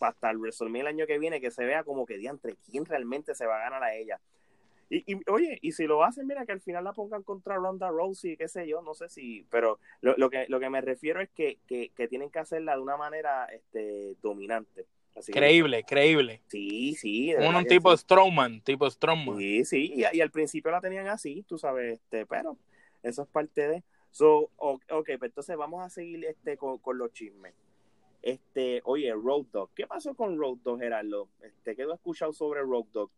[0.00, 3.34] hasta el WrestleMania el año que viene, que se vea como que diantre, quién realmente
[3.34, 4.20] se va a ganar a ella.
[4.90, 7.88] Y, y, oye, y si lo hacen, mira que al final la pongan contra Ronda
[7.90, 11.20] Rousey, qué sé yo, no sé si, pero lo, lo que lo que me refiero
[11.22, 14.86] es que, que, que tienen que hacerla de una manera este, dominante.
[15.14, 16.42] Así que- Creíble, creíble.
[16.48, 17.34] sí, sí.
[17.34, 18.02] Un, un tipo sí.
[18.02, 19.38] Strowman, tipo Strowman.
[19.38, 22.56] Sí, sí, y, y al principio la tenían así, tú sabes, este, pero
[23.02, 23.82] eso es parte de.
[24.10, 24.82] So, ok,
[25.18, 27.54] pues entonces vamos a seguir este con, con los chismes.
[28.20, 31.28] Este, oye, Road Dog, ¿qué pasó con Road Dog, Gerardo?
[31.42, 33.10] Este, ¿qué tú has escuchado sobre Road Dog?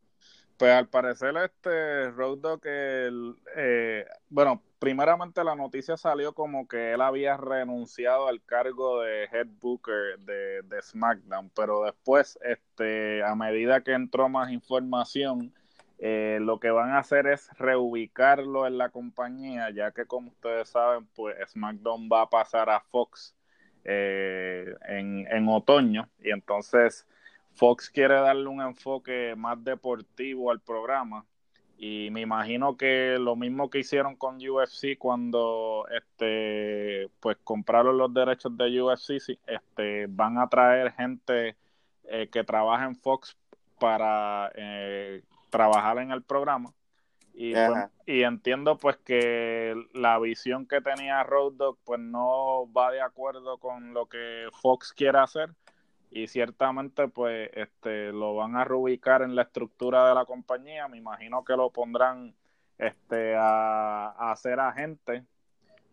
[0.56, 6.92] Pues al parecer este Road Dogg, el, eh, bueno, primeramente la noticia salió como que
[6.92, 13.34] él había renunciado al cargo de head booker de, de SmackDown, pero después, este, a
[13.34, 15.52] medida que entró más información,
[15.98, 20.68] eh, lo que van a hacer es reubicarlo en la compañía, ya que como ustedes
[20.68, 23.34] saben, pues SmackDown va a pasar a Fox
[23.84, 27.06] eh, en, en otoño y entonces
[27.54, 31.24] Fox quiere darle un enfoque más deportivo al programa
[31.76, 38.12] y me imagino que lo mismo que hicieron con UFC cuando este pues compraron los
[38.14, 41.56] derechos de UFC sí, este van a traer gente
[42.04, 43.36] eh, que trabaja en Fox
[43.78, 46.72] para eh, trabajar en el programa.
[47.36, 52.92] Y, pues, y entiendo pues que la visión que tenía Road Dogg pues no va
[52.92, 55.50] de acuerdo con lo que Fox quiere hacer
[56.16, 60.96] y ciertamente pues este lo van a reubicar en la estructura de la compañía me
[60.96, 62.34] imagino que lo pondrán
[62.78, 65.24] este, a, a ser agente,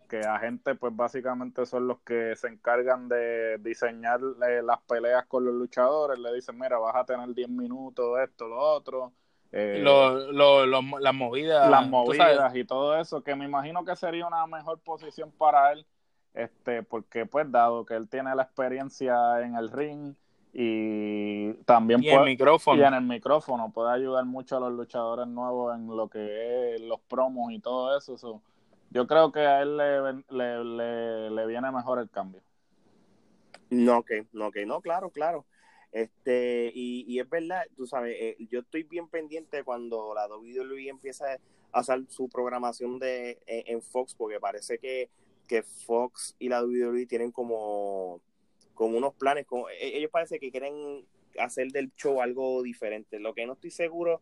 [0.07, 5.45] que agentes pues básicamente son los que se encargan de diseñar eh, las peleas con
[5.45, 9.13] los luchadores, le dicen, mira, vas a tener 10 minutos, esto, lo otro.
[9.51, 11.69] Eh, Lo- lo- lo- las movidas.
[11.69, 15.85] las movidas y todo eso, que me imagino que sería una mejor posición para él,
[16.33, 20.15] este, porque pues dado que él tiene la experiencia en el ring
[20.53, 22.81] y también Y el micrófono.
[22.81, 26.81] y en el micrófono puede ayudar mucho a los luchadores nuevos en lo que es
[26.81, 28.17] los promos y todo eso.
[28.17, 28.41] so,
[28.89, 32.41] yo creo que a él le, le, le, le viene mejor el cambio.
[33.69, 35.45] No, que, no, que no, claro, claro.
[35.93, 40.89] Este, y, y es verdad, tú sabes, eh, yo estoy bien pendiente cuando la WWE
[40.89, 41.25] empieza
[41.71, 45.09] a hacer su programación de en, en Fox, porque parece que,
[45.51, 48.21] que Fox y la WWE tienen como,
[48.73, 51.05] como unos planes, como, e- ellos parece que quieren
[51.37, 53.19] hacer del show algo diferente.
[53.19, 54.21] Lo que no estoy seguro,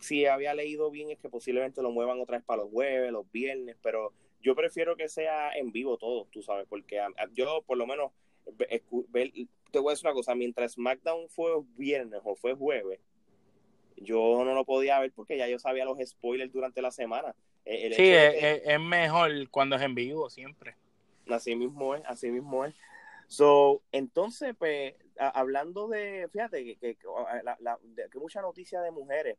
[0.00, 3.24] si había leído bien, es que posiblemente lo muevan otra vez para los jueves, los
[3.32, 4.12] viernes, pero
[4.42, 7.00] yo prefiero que sea en vivo todo, tú sabes, porque
[7.32, 8.12] yo por lo menos
[8.58, 13.00] te voy a decir una cosa, mientras SmackDown fue viernes o fue jueves,
[13.96, 17.34] yo no lo podía ver porque ya yo sabía los spoilers durante la semana.
[17.66, 20.76] El Sí, es, que- es- es mejor cuando es en vivo, siempre.
[21.28, 22.74] Así mismo es, así mismo es.
[23.26, 27.06] So, entonces, pues, hablando de, fíjate, que, que, que,
[27.42, 29.36] la- la- de- que mucha noticia de mujeres.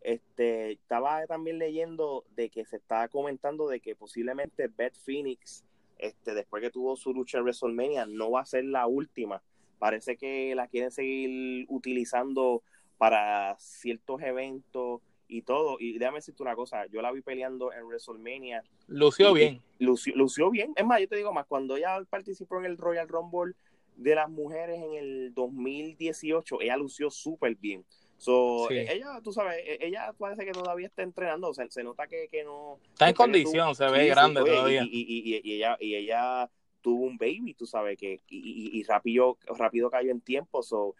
[0.00, 5.64] Este, estaba también leyendo de que se estaba comentando de que posiblemente Beth Phoenix,
[5.98, 9.42] este, después que tuvo su lucha en WrestleMania, no va a ser la última.
[9.78, 12.62] Parece que la quieren seguir utilizando
[12.98, 15.76] para ciertos eventos y todo.
[15.80, 19.62] Y déjame decirte una cosa, yo la vi peleando en WrestleMania Lució y- bien.
[19.78, 20.72] lució, lució bien.
[20.76, 23.54] Es más, yo te digo más, cuando ella participó en el Royal Rumble
[23.96, 27.84] de las mujeres en el 2018, ella lució súper bien.
[28.18, 28.76] So, Sí.
[28.78, 32.44] ella, tú sabes, e- ella parece que todavía está entrenando, se, se nota que, que
[32.44, 32.78] no...
[32.92, 34.82] Está en condición, se ve sí, sí, grande oye, todavía.
[34.84, 34.88] Y,
[35.44, 39.90] y- ella, y ella tuvo un baby, tú sabes, que y, y- y rápido, rápido
[39.90, 40.62] cayó en tiempo.
[40.62, 40.94] So,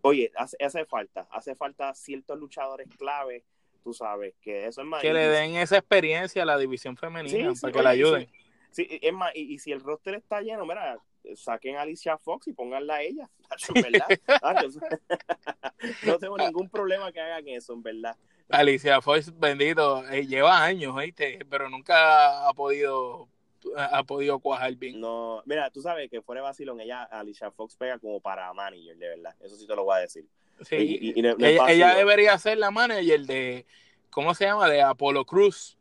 [0.00, 3.44] oye, hace, hace falta, hace falta ciertos luchadores clave,
[3.82, 5.02] tú sabes, que eso es más...
[5.02, 7.90] que le den esa experiencia a la división femenina Sí, sí, para que oye, la
[7.90, 8.28] ayuden.
[8.70, 10.98] Sí, es más, y, y si el roster está lleno, mira,
[11.36, 13.30] saquen a Alicia Fox y pónganla a ella.
[13.48, 13.72] Tacho,
[16.06, 18.16] no tengo ningún problema que hagan eso, en verdad.
[18.48, 21.38] Alicia Fox, bendito, eh, lleva años, ¿oíste?
[21.48, 23.28] pero nunca ha podido
[23.76, 25.00] ha podido cuajar bien.
[25.00, 28.96] No, mira, tú sabes que fuera de vacilón, ella, Alicia Fox pega como para manager,
[28.96, 30.26] de verdad, eso sí te lo voy a decir.
[30.64, 33.66] Sí, Y- y- y no- no es ella, ella debería ser la manager de,
[34.10, 34.68] ¿cómo se llama?
[34.68, 35.76] De Apollo Cruz.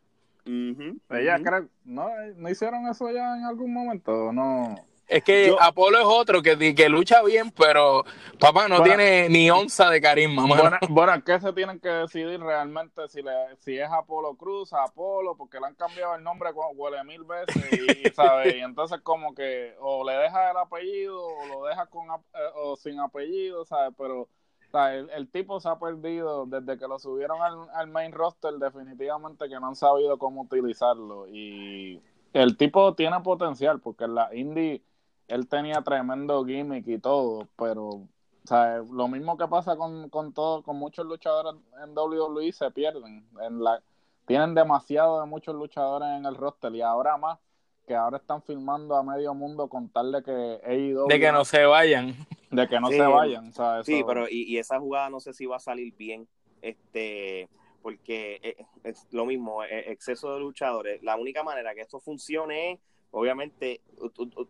[0.46, 1.44] Ujú, Ella ujú.
[1.44, 4.32] creo, ¿no, ¿no hicieron eso ya en algún momento?
[4.34, 4.76] No.
[5.08, 8.06] Es que Yo- Apolo es otro que, que lucha bien, pero
[8.40, 8.96] papá no Bueno.
[8.96, 10.46] tiene ni onza de carisma.
[10.48, 15.36] Bueno, bueno, que se tienen que decidir realmente si, le, si es Apolo Cruz, Apolo,
[15.36, 18.56] porque le han cambiado el nombre huele mil veces y, ¿sabes?
[18.56, 22.40] y entonces como que o le deja el apellido o lo deja con ap- eh,
[22.56, 23.94] o sin apellido, ¿sabes?
[23.98, 24.30] Pero
[24.74, 29.60] el tipo se ha perdido desde que lo subieron al, al main roster, definitivamente que
[29.60, 32.02] no han sabido cómo utilizarlo y
[32.34, 34.84] el tipo tiene potencial porque en la indie
[35.28, 38.08] él tenía tremendo gimmick y todo, pero
[38.44, 42.72] o sea, lo mismo que pasa con, con todo, con muchos luchadores en WWE se
[42.72, 43.28] pierden.
[43.40, 43.82] En la,
[44.26, 47.40] tienen demasiado de muchos luchadores en el roster y ahora más
[47.88, 50.32] que ahora están filmando a medio mundo con tal de que
[50.66, 52.16] AEW De que no se vayan.
[52.52, 53.50] de que no Sí, se vayan.
[53.50, 56.28] O sea, Sí, pero y, y esa jugada no sé si va a salir bien,
[56.62, 57.50] este,
[57.82, 61.02] porque eh, es lo mismo, eh, exceso de luchadores.
[61.04, 62.80] La única manera que esto funcione es,
[63.12, 64.48] obviamente, u- u- u-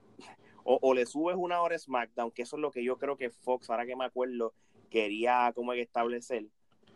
[0.64, 3.18] o, o le subes una hora a SmackDown, que eso es lo que yo creo
[3.18, 4.53] que Fox, ahora que me acuerdo,
[4.89, 6.45] quería como que establecer.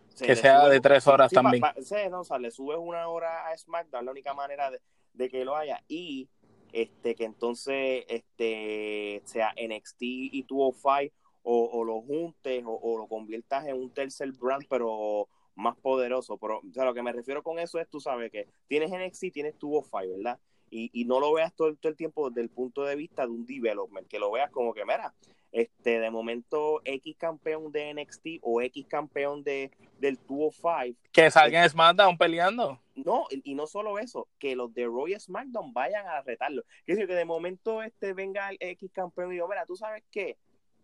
[0.09, 1.61] Se Que sea sube- de tres horas también.
[1.61, 4.79] pa- sí, no, o sea, le subes una hora a SmackDown, la única manera de,
[5.15, 5.83] de que lo haya.
[5.87, 6.29] Y
[6.75, 13.07] este que entonces este sea NXT y 205 o, o lo juntes o, o lo
[13.07, 17.43] conviertas en un tercer brand pero más poderoso pero o sea, lo que me refiero
[17.43, 20.39] con eso es tú sabes que tienes NXT tienes 205 ¿verdad?
[20.69, 23.31] Y, y no lo veas todo, todo el tiempo desde el punto de vista de
[23.31, 25.13] un development que lo veas como que mira
[25.55, 31.63] este de momento X campeón de NXT o X campeón de del 205 Que salgan
[31.63, 32.81] en SmackDown peleando.
[32.95, 36.63] no, y, y no solo eso, que los de Royal SmackDown vayan a retarlo.
[36.85, 40.03] Que decir, que de momento este venga el X campeón y digo, mira, tú sabes
[40.11, 40.37] qué,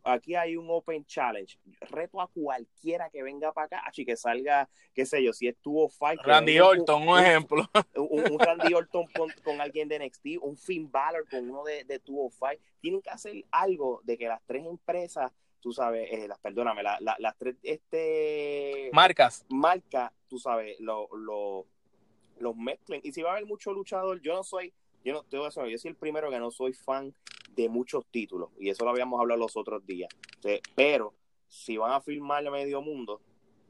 [0.04, 1.58] aquí hay un Open Challenge.
[1.90, 5.90] Reto a cualquiera que venga para acá, así que salga, qué sé yo, si estuvo
[5.90, 6.20] Fight.
[6.22, 7.70] Randy Orton, un un- ejemplo.
[7.96, 11.84] un, un Randy Orton con, con alguien de NXT, un Finn Balor con uno de,
[11.86, 12.62] de 205.
[12.80, 16.98] Tienen que hacer algo de que las tres empresas, tú sabes, eh, las, perdóname, la-
[17.00, 19.46] la- las tres este, Marcas.
[19.50, 21.66] marca, tú sabes, lo, lo,
[22.40, 23.02] los mezclen.
[23.04, 24.74] Y si va a haber mucho luchador, yo no soy,
[25.04, 27.14] yo no, te voy a decir, yo soy el primero que no soy fan
[27.50, 30.10] de muchos títulos, y eso lo habíamos hablado los otros días.
[30.36, 31.14] Entonces, pero
[31.48, 33.22] si van a filmar a medio mundo,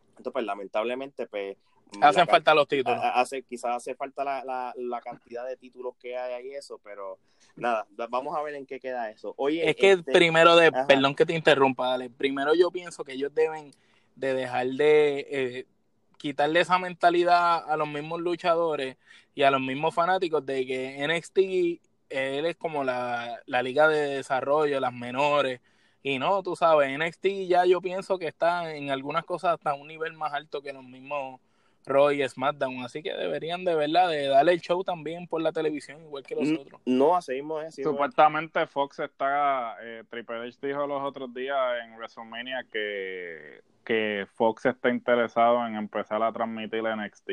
[0.10, 1.58] entonces pues lamentablemente pues
[2.00, 2.98] Hacen la- falta los títulos.
[3.04, 7.18] hace, quizás hace falta la, la, la cantidad de títulos que hay ahí eso, pero
[7.58, 9.34] nada, da- vamos a ver en qué queda eso.
[9.36, 10.88] Oye, Es que este, primero de, ajá.
[10.88, 12.10] perdón que te interrumpa, dale.
[12.10, 13.72] Primero yo pienso que ellos deben
[14.16, 15.66] de dejar de eh,
[16.22, 18.96] quitarle esa mentalidad a los mismos luchadores
[19.34, 21.38] y a los mismos fanáticos de que NXT
[22.10, 25.62] él es como la, la liga de desarrollo, las menores.
[26.04, 29.88] Y no, tú sabes, NXT ya yo pienso que está en algunas cosas hasta un
[29.88, 31.40] nivel más alto que los mismos
[31.86, 32.84] Raw y SmackDown.
[32.84, 36.36] Así que deberían de verdad de darle el show también por la televisión, igual que
[36.36, 36.82] los Mm, otros.
[36.86, 37.96] no, así mismo es, así mismo es.
[37.96, 44.66] Supuestamente Fox está, eh, Triple H dijo los otros días en WrestleMania que, que Fox
[44.66, 47.32] está interesado en empezar a transmitir NXT.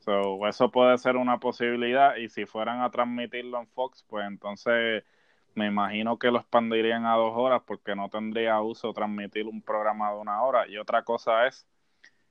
[0.00, 5.04] So, eso puede ser una posibilidad y si fueran a transmitirlo en Fox, pues entonces
[5.54, 10.12] me imagino que lo expandirían a dos horas porque no tendría uso transmitir un programa
[10.12, 10.66] de una hora.
[10.66, 11.66] Y otra cosa es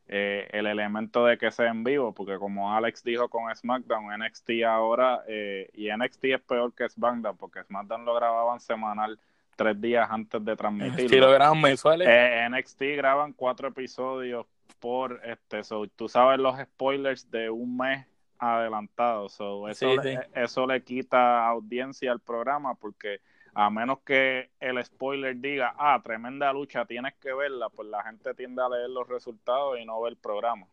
[0.08, 4.50] eh, el elemento de que sea en vivo, porque como Alex dijo con SmackDown, NXT
[4.68, 9.20] ahora, eh, y NXT es peor que SmackDown, porque SmackDown lo grababan semanal
[9.56, 11.10] tres días antes de transmitirlo.
[11.10, 12.08] Kilogramos mensuales.
[12.10, 14.46] Eh, NXT graban cuatro episodios
[14.80, 18.06] por este, so, tú sabes los spoilers de un mes
[18.40, 20.20] adelantado, so, eso, Sí, le, sí.
[20.34, 23.20] eso le quita audiencia al programa porque
[23.54, 28.34] a menos que el spoiler diga, ah, tremenda lucha, tienes que verla, pues la gente
[28.34, 30.68] tiende a leer los resultados y no ver el programa.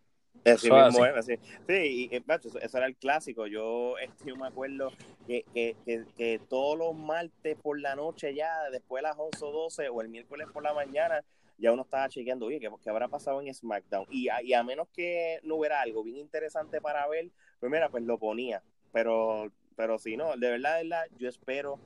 [0.44, 1.02] Así mismo así.
[1.02, 1.36] es, así.
[1.66, 3.46] Sí, y eh, macho, eso, eso era el clásico.
[3.46, 4.92] Yo, este, yo me acuerdo
[5.26, 9.44] que, que, que, que todos los martes por la noche ya, después de las 11
[9.44, 11.22] o 12, o el miércoles por la mañana,
[11.58, 14.06] ya uno estaba chequeando, oye, ¿qué, qué habrá pasado en SmackDown?
[14.10, 17.30] Y a, y a menos que no hubiera algo bien interesante para ver,
[17.60, 18.62] pues mira, pues lo ponía.
[18.92, 21.78] Pero, pero si no, de verdad, de verdad, yo espero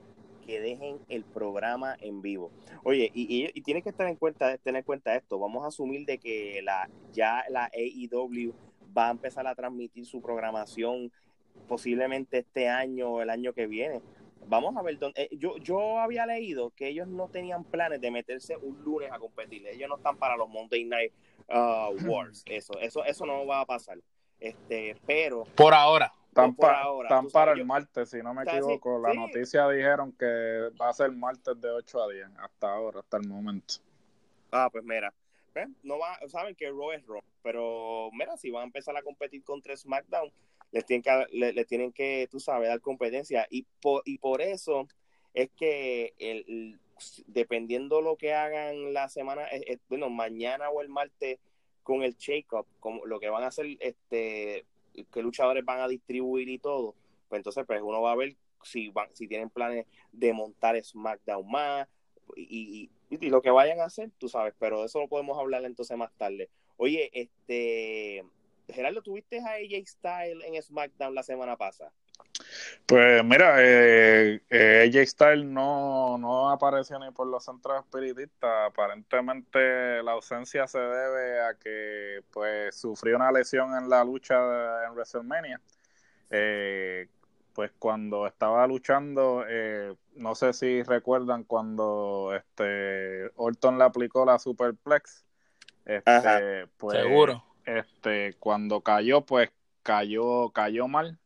[0.45, 2.51] que dejen el programa en vivo.
[2.83, 5.39] Oye, y, y, y tienes que estar en cuenta, tener en cuenta esto.
[5.39, 8.53] Vamos a asumir de que la ya la AEW
[8.95, 11.11] va a empezar a transmitir su programación
[11.67, 14.01] posiblemente este año o el año que viene.
[14.47, 15.21] Vamos a ver dónde.
[15.21, 19.19] eh, yo, yo había leído que ellos no tenían planes de meterse un lunes a
[19.19, 19.65] competir.
[19.67, 21.13] Ellos no están para los Monday Night
[21.49, 22.43] uh, Wars.
[22.45, 23.97] Eso, eso, eso no va a pasar.
[24.39, 26.11] Este, pero Por ahora.
[26.33, 28.99] Están, pa- ahora, están tú sabes, para el yo- martes, si no me así, equivoco.
[28.99, 29.17] La sí.
[29.17, 33.27] noticia dijeron que va a ser martes de 8 a 10, hasta ahora, hasta el
[33.27, 33.75] momento.
[34.51, 35.13] Ah, pues mira,
[35.53, 35.67] ¿ves?
[35.83, 39.43] no va, saben que Raw es Raw, pero mira, si van a empezar a competir
[39.43, 40.31] contra SmackDown,
[40.71, 44.41] les tienen que, le, le tienen que, tú sabes, dar competencia y por, y por
[44.41, 44.87] eso
[45.35, 46.79] es que el,
[47.27, 51.39] dependiendo lo que hagan la semana, eh, eh, bueno, mañana o el martes
[51.83, 52.65] con el shake-up,
[53.05, 54.65] lo que van a hacer, este,
[55.11, 56.95] qué luchadores van a distribuir y todo,
[57.29, 61.49] pues entonces pues uno va a ver si van, si tienen planes de montar SmackDown
[61.49, 61.87] más
[62.35, 65.65] y, y, y lo que vayan a hacer, tú sabes, pero eso lo podemos hablar
[65.65, 66.49] entonces más tarde.
[66.77, 68.23] Oye, este
[68.67, 71.93] Gerardo, ¿tuviste a AJ Styles en SmackDown la semana pasada?
[72.85, 78.69] Pues mira, eh, eh, AJ Styles no, no apareció ni por los centros espiritistas.
[78.69, 84.85] Aparentemente la ausencia se debe a que pues sufrió una lesión en la lucha de-
[84.87, 85.61] en WrestleMania.
[86.29, 87.07] Eh,
[87.53, 94.39] pues cuando estaba luchando, eh, no sé si recuerdan cuando este Orton le aplicó la
[94.39, 95.23] superplex.
[95.85, 97.43] Este, pues, Seguro.
[97.65, 99.51] este cuando cayó pues
[99.83, 101.19] cayó cayó mal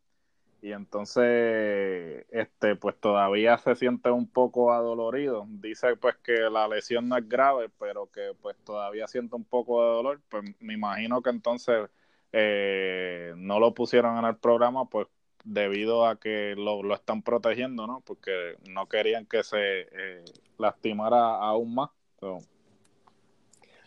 [0.62, 7.08] y entonces este pues todavía se siente un poco adolorido dice pues que la lesión
[7.08, 11.22] no es grave pero que pues todavía siente un poco de dolor pues me imagino
[11.22, 11.90] que entonces
[12.32, 15.08] eh, no lo pusieron en el programa pues
[15.44, 20.26] debido a que lo, lo están protegiendo no porque no querían que se eh,
[20.58, 21.90] lastimara aún más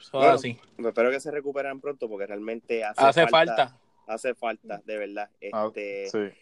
[0.01, 0.59] So, Bueno, así.
[0.79, 3.77] Espero que se recuperen pronto porque realmente hace, Hace falta.
[4.07, 5.31] Hace falta, de verdad.
[5.53, 6.37] ah, Este, sí.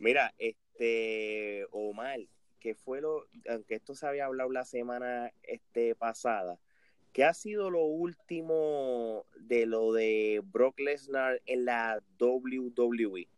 [0.00, 2.20] Mira, este Omar,
[2.58, 6.58] que fue lo, aunque esto se había hablado la semana este pasada,
[7.12, 12.02] ¿qué ha sido lo último de lo de Brock Lesnar en la?
[12.18, 13.28] WWE?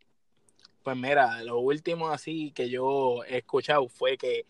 [0.83, 4.45] Pues mira, lo último así que yo he escuchado fue que,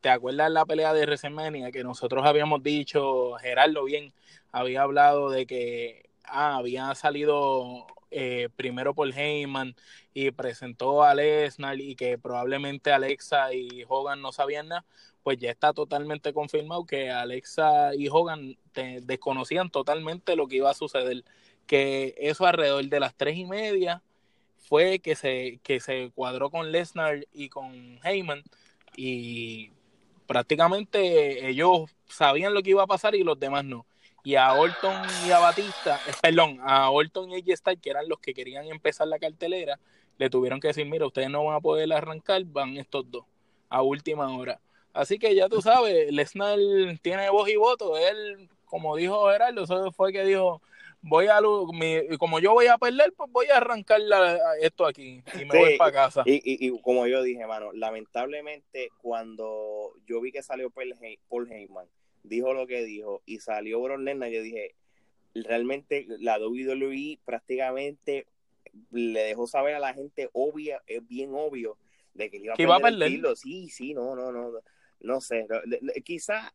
[0.00, 1.70] ¿te acuerdas la pelea de WrestleMania?
[1.70, 4.14] Que nosotros habíamos dicho, Gerardo bien,
[4.52, 9.76] había hablado de que ah, había salido eh, primero por Heyman
[10.14, 14.84] y presentó a Lesnar y que probablemente Alexa y Hogan no sabían nada,
[15.22, 18.56] pues ya está totalmente confirmado que Alexa y Hogan
[19.02, 21.24] desconocían totalmente lo que iba a suceder,
[21.66, 24.02] que eso alrededor de las tres y media
[24.56, 28.42] fue que se, que se cuadró con Lesnar y con Heyman
[28.96, 29.70] y
[30.26, 33.86] prácticamente ellos sabían lo que iba a pasar y los demás no.
[34.28, 34.94] Y a Orton
[35.26, 38.66] y a Batista, eh, perdón, a Orton y a Styles, que eran los que querían
[38.66, 39.80] empezar la cartelera,
[40.18, 43.24] le tuvieron que decir, mira, ustedes no van a poder arrancar, van estos dos,
[43.70, 44.60] a última hora.
[44.92, 46.58] Así que ya tú sabes, Lesnar
[47.00, 50.60] tiene voz y voto, él, como dijo Gerardo, eso fue que dijo,
[51.00, 51.40] voy a
[51.72, 54.02] mi, como yo voy a perder, pues voy a arrancar
[54.60, 56.22] esto aquí y me voy para casa.
[56.26, 61.88] Y, y, y, como yo dije, mano, lamentablemente cuando yo vi que salió Paul Heyman,
[62.28, 64.74] dijo lo que dijo y salió Brock Lesnar, yo dije,
[65.34, 68.26] realmente la WWE prácticamente
[68.90, 71.78] le dejó saber a la gente obvia, es bien obvio
[72.14, 74.50] de que iba a, perder, Sí, sí, no, no, no,
[75.00, 75.46] no sé.
[76.04, 76.52] Quizás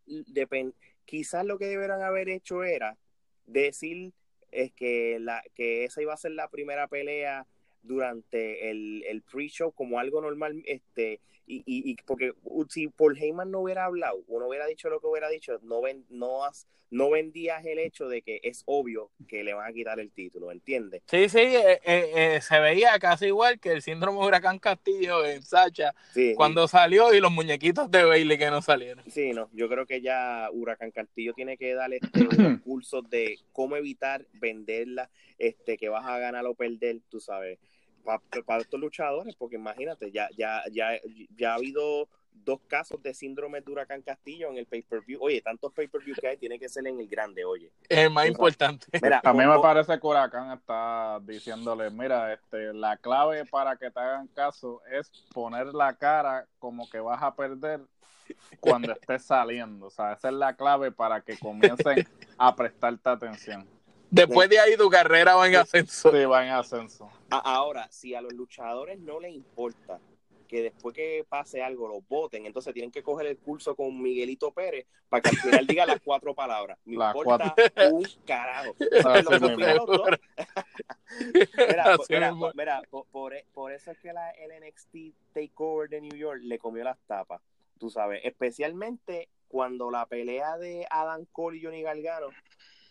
[1.05, 2.97] quizás lo que deberían haber hecho era
[3.45, 4.13] decir
[4.51, 7.47] es que la que esa iba a ser la primera pelea
[7.81, 12.33] durante el, el pre-show como algo normal, este, y, y, y, porque
[12.69, 15.81] si Paul Heyman no hubiera hablado o no hubiera dicho lo que hubiera dicho, no,
[15.81, 19.73] ven, no, has, no vendías el hecho de que es obvio que le van a
[19.73, 21.01] quitar el título, ¿entiendes?
[21.07, 25.25] Sí, sí, eh, eh, eh, se veía casi igual que el síndrome de Huracán Castillo
[25.25, 25.93] en Sacha
[26.35, 29.03] cuando salió y los muñequitos de Bailey que no salieron.
[29.09, 33.39] Sí, no, yo creo que ya Huracán Castillo tiene que darle este, un curso de
[33.51, 37.59] cómo evitar venderla, este, que vas a ganar o perder, tú sabes
[38.03, 40.99] para, estos luchadores, porque imagínate, ya, ya, ya,
[41.37, 45.19] ya ha habido dos casos de síndrome de huracán Castillo en el pay-per-view.
[45.21, 47.71] Oye, tantos pay-per-view que hay, tiene que ser en el grande, oye.
[47.87, 48.87] Es el más importante.
[49.23, 53.99] a mí me parece que Huracán está diciéndole, mira, este, la clave para que te
[53.99, 57.81] hagan caso es poner la cara como que vas a perder
[58.59, 59.87] cuando estés saliendo.
[59.87, 63.67] O sea, esa es la clave para que comiencen a prestarte atención.
[64.13, 66.11] Después de ahí tu carrera va en ascenso.
[66.11, 67.09] Sí, va en ascenso.
[67.31, 69.99] Ahora, si a los luchadores no les importa
[70.47, 74.51] que después que pase algo los voten, entonces tienen que coger el curso con Miguelito
[74.51, 76.77] Pérez para que al final diga las cuatro palabras.
[76.85, 77.55] Me importa
[77.91, 78.75] un carajo.
[82.53, 83.33] mira, por,
[83.73, 84.95] eso es que la LNXT
[85.33, 87.41] Takeover de New York le comió las tapas,
[87.79, 92.29] tú sabes, especialmente cuando la pelea de Adam Cole y Johnny Gargano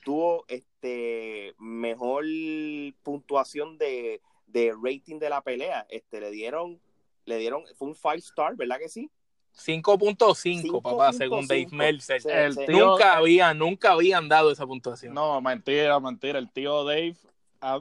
[0.03, 2.25] tuvo este mejor
[3.03, 4.21] puntuación de,
[4.83, 5.87] rating de la pelea.
[5.89, 6.81] Este le dieron,
[7.25, 9.11] le dieron, fue un five star, ¿verdad que sí?
[9.57, 12.23] 5.5, papá, según Dave Meltzer.
[12.69, 15.13] nunca había, nunca habían dado esa puntuación.
[15.13, 16.39] No, mentira, mentira.
[16.39, 17.17] El tío Dave,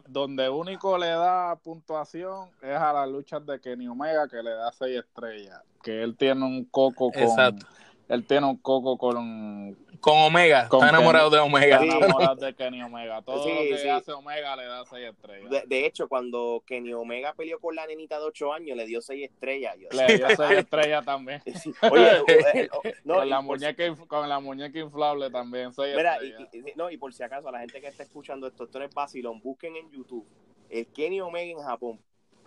[0.08, 4.72] donde único le da puntuación es a las luchas de Kenny Omega, que le da
[4.72, 5.62] 6 estrellas.
[5.82, 7.24] Que él tiene un coco con.
[7.24, 7.66] Exacto.
[8.12, 11.80] Él tiene un coco con con Omega, está enamorado de Omega.
[11.82, 13.22] Está enamorado de Kenny Omega.
[13.22, 15.64] Todo lo que hace Omega le da 6 estrellas.
[15.68, 19.30] De, hecho, cuando Kenny Omega peleó con la nenita de 8 años, le dio 6
[19.30, 19.76] estrellas.
[19.92, 21.42] le dio 6 estrellas también.
[21.92, 22.70] Oye, eh,
[23.04, 26.50] no, con, la muñeca, con la muñeca inflable también, 6 estrellas.
[26.52, 28.86] Y, no, y por si acaso, a la gente que está escuchando esto, esto no
[28.86, 30.28] es vacilón, busquen en YouTube.
[30.70, 32.00] El Kenny Omega en Japón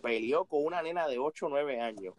[0.03, 2.15] peleó con una nena de 8 o 9 años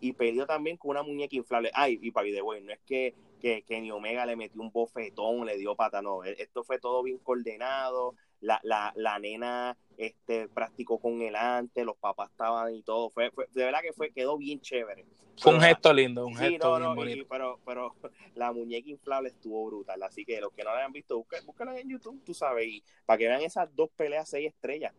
[0.00, 1.70] y peleó también con una muñeca inflable.
[1.74, 5.56] Ay, y para video, no es que que Kenny Omega le metió un bofetón, le
[5.56, 10.98] dio pata, no, e, esto fue todo bien coordenado, la, la, la nena este, practicó
[10.98, 14.60] con el antes, los papás estaban y todo, fue, de verdad que fue, quedó bien
[14.60, 15.04] chévere.
[15.36, 17.24] Fue un gesto lindo, un gesto no, bonito.
[17.28, 17.94] pero, pero
[18.34, 21.88] la muñeca inflable estuvo brutal, así que los que no la hayan visto, búsquenla en
[21.88, 24.94] YouTube, tú sabes, y para que vean esas dos peleas seis estrellas.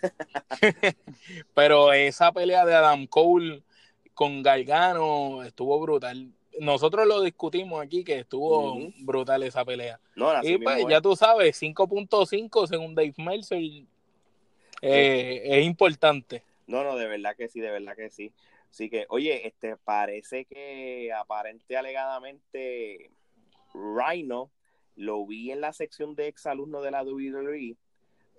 [1.54, 3.62] pero esa pelea de Adam Cole
[4.20, 9.98] con Gargano estuvo brutal nosotros lo discutimos aquí que estuvo brutal esa pelea.
[10.42, 13.62] y pues ya tú sabes, 5.5 según Dave Mercer
[14.82, 16.42] eh, es importante.
[16.66, 18.30] No, no, de verdad que sí, de verdad que sí.
[18.70, 23.10] Así que, oye, este parece que aparente alegadamente
[23.72, 24.50] Rhino
[24.96, 27.74] lo vi en la sección de exalumnos de la WWE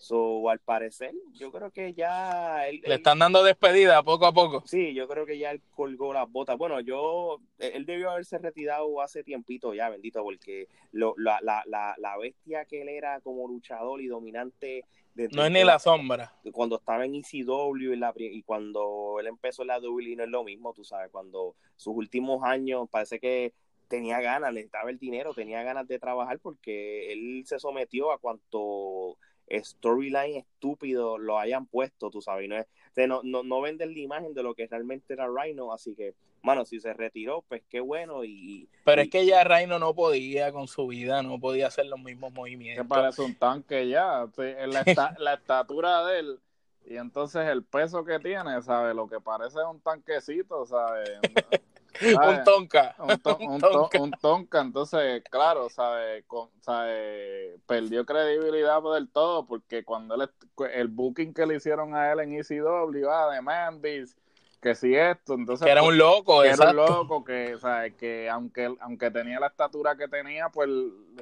[0.01, 2.63] So, al parecer, yo creo que ya...
[2.71, 4.63] Le están dando despedida poco a poco.
[4.65, 6.57] Sí, yo creo que ya él colgó las botas.
[6.57, 7.39] Bueno, yo...
[7.59, 12.65] Él debió haberse retirado hace tiempito ya, bendito, porque lo, la, la, la, la, bestia
[12.65, 14.85] que él era como luchador y dominante...
[15.15, 16.33] no es ni la sombra.
[16.51, 20.29] Cuando estaba en ECW y, la, y cuando él empezó en la WWE no es
[20.29, 23.53] lo mismo, tú sabes, cuando sus últimos años parece que
[23.87, 28.17] tenía ganas, le estaba el dinero, tenía ganas de trabajar porque él se sometió a
[28.17, 29.17] cuanto
[29.59, 32.67] storyline estúpido lo hayan puesto, tú sabes, no, es,
[33.07, 36.65] no, no, no venden la imagen de lo que realmente era Rhino, así que, mano,
[36.65, 38.69] si se retiró, pues qué bueno y...
[38.85, 42.33] Pero es que ya Rhino no podía con su vida, no podía hacer los mismos
[42.33, 42.85] movimientos.
[42.85, 44.85] Que parece un tanque ya, la,
[45.19, 46.39] la estatura de él
[46.85, 48.95] y entonces el peso que tiene, ¿sabes?
[48.95, 51.09] Lo que parece un tanquecito, ¿sabes?
[52.01, 52.95] un tonka.
[52.99, 53.97] Un, ton- Un un tonka.
[53.97, 56.23] ton- un tonka, entonces, claro, ¿sabes?
[56.27, 57.57] Con- ¿sabe?
[57.67, 60.29] Perdió credibilidad del todo porque cuando él,
[60.73, 64.15] el booking que le hicieron a él en ECW, ah, de Mandis,
[64.61, 65.65] que si esto, entonces...
[65.65, 67.95] Que era pues, un loco, que era un loco que, ¿sabes?
[67.95, 70.69] que aunque, aunque tenía la estatura que tenía, pues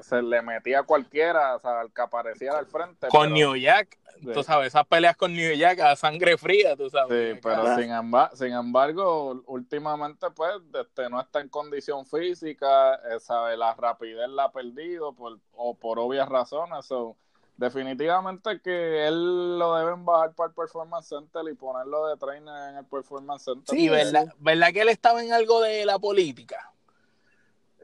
[0.01, 3.07] se le metía a cualquiera, o sea, al que apareciera al frente.
[3.07, 4.27] Con pero- New Jack, Sí.
[4.33, 7.35] tú sabes, esas peleas con New Jack a sangre fría, tú sabes.
[7.35, 13.19] Sí, pero sin, emba- sin embargo, últimamente, pues, este, no está en condición física, eh,
[13.21, 16.85] sabe, la rapidez la ha perdido por, o por obvias razones.
[16.85, 17.15] so,
[17.59, 22.77] definitivamente que él lo deben bajar para el Performance Center y ponerlo de trainer en
[22.77, 23.77] el Performance Center.
[23.77, 24.33] Sí, ¿verdad?
[24.39, 26.71] ¿verdad que él estaba en algo de la política?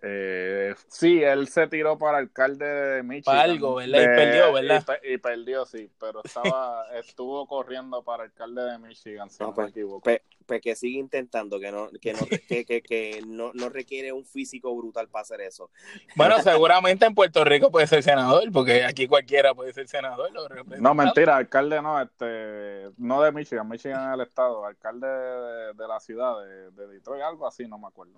[0.08, 3.24] Eh, sí, él se tiró para alcalde de Michigan.
[3.38, 4.02] Para algo, ¿verdad?
[4.02, 4.82] Y perdió, ¿verdad?
[4.82, 9.48] Y, pe- y perdió, sí, pero estaba, estuvo corriendo para alcalde de Michigan, si No,
[9.48, 10.02] no, pues, me equivoco.
[10.02, 14.12] Pues, pues que sigue intentando, que no, que no, que, que, que no, no requiere
[14.14, 15.72] un físico brutal para hacer eso.
[16.16, 20.30] Bueno, seguramente en Puerto Rico puede ser senador, porque aquí cualquiera puede ser senador.
[20.78, 25.88] No, mentira, alcalde no, este, no de Michigan, Michigan es el estado, alcalde de, de
[25.88, 28.14] la ciudad de, de Detroit, algo así, no me acuerdo.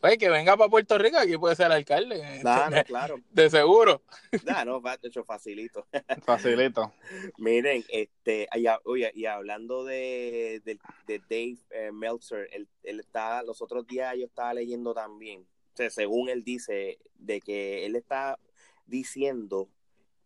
[0.00, 2.40] Pues que venga para Puerto Rico, aquí puede ser alcalde.
[2.42, 3.20] Nah, no, claro.
[3.30, 4.02] De seguro.
[4.44, 5.86] Nah, no, va, de hecho, facilito.
[6.24, 6.92] Facilito.
[7.38, 13.42] Miren, este, y, oye, y hablando de, de, de Dave eh, Meltzer, él, él está,
[13.42, 17.96] los otros días yo estaba leyendo también, o sea, según él dice, de que él
[17.96, 18.38] está
[18.86, 19.68] diciendo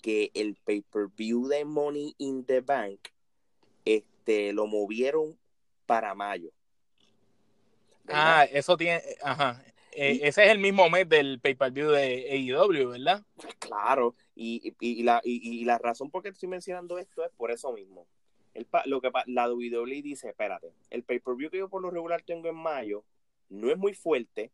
[0.02, 3.00] que el pay-per-view de Money in the Bank,
[3.84, 5.38] este, lo movieron
[5.86, 6.50] para mayo.
[8.08, 8.40] ¿Verdad?
[8.40, 9.00] Ah, eso tiene.
[9.22, 9.62] Ajá.
[9.92, 13.22] Eh, ese es el mismo mes del pay-per-view de AEW, ¿verdad?
[13.58, 17.30] Claro, y, y, y la, y, y la razón por qué estoy mencionando esto es
[17.36, 18.06] por eso mismo.
[18.54, 21.90] El, pa- lo que pa- la WWE dice, espérate, el pay-per-view que yo por lo
[21.90, 23.04] regular tengo en mayo
[23.48, 24.52] no es muy fuerte,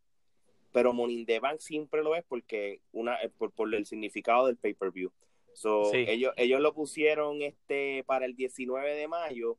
[0.71, 4.47] pero Money in the Bank siempre lo es porque una eh, por, por el significado
[4.47, 5.11] del pay-per-view.
[5.53, 6.05] So, Sí.
[6.07, 9.57] ellos, ellos lo pusieron este para el 19 de mayo,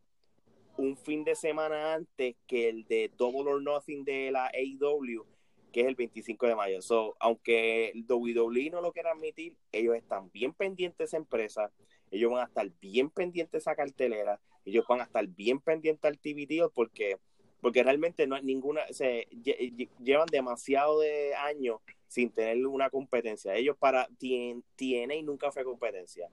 [0.78, 5.24] un fin de semana antes que el de Double or Nothing de la AEW,
[5.72, 6.80] que es el 25 de mayo.
[6.82, 11.70] So, aunque el WWE no lo quiera admitir, ellos están bien pendientes de esa empresa,
[12.10, 16.04] ellos van a estar bien pendientes de esa cartelera, ellos van a estar bien pendientes
[16.04, 17.18] al TV deal porque,
[17.60, 22.88] porque realmente no hay ninguna, se lle- lle- llevan demasiado de años sin tener una
[22.90, 23.54] competencia.
[23.54, 26.28] Ellos para TN TNA nunca fue competencia,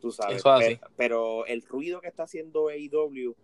[0.00, 0.42] tú sabes.
[0.78, 3.36] Pero, pero el ruido que está haciendo AEW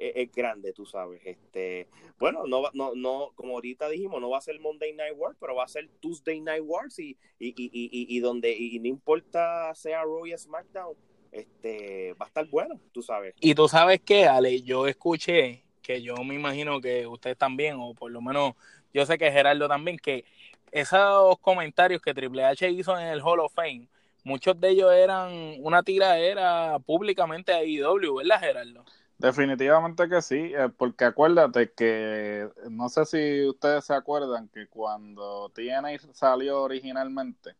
[0.00, 1.20] es, grande, tú sabes.
[1.24, 1.88] Este,
[2.18, 5.54] bueno, no, no, no, como ahorita dijimos, no va a ser Monday Night Wars, pero
[5.54, 10.02] va a ser Tuesday Night Wars y, y, y, y, donde, y no importa sea
[10.02, 10.94] Raw y SmackDown,
[11.32, 13.34] este, va a estar bueno, tú sabes.
[13.40, 17.94] Y tú sabes qué, Ale, yo escuché que yo me imagino que ustedes también, o
[17.94, 18.54] por lo menos
[18.92, 20.24] yo sé que Gerardo también, que
[20.72, 23.88] esos comentarios que Triple H hizo en el Hall of Fame,
[24.24, 28.84] muchos de ellos eran una tiradera públicamente a IW, ¿verdad, Gerardo?
[29.20, 35.50] Definitivamente que sí, eh, porque acuérdate que, no sé si ustedes se acuerdan que cuando
[35.50, 37.54] TNA salió originalmente,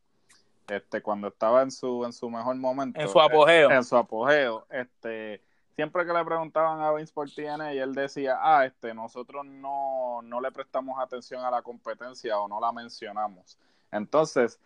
[0.69, 3.71] este, cuando estaba en su, en su mejor momento, En su apogeo.
[3.71, 5.43] en su apogeo, este,
[5.77, 10.23] siempre que le preguntaban a Vince por TNA, y él decía, ah, este, nosotros no,
[10.23, 13.59] no le prestamos atención a la competencia o no la mencionamos.
[13.93, 14.59] Entonces,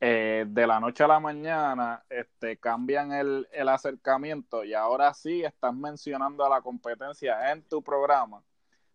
[0.00, 5.44] eh, de la noche a la mañana este, cambian el, el acercamiento y ahora sí
[5.44, 8.42] estás mencionando a la competencia en tu programa.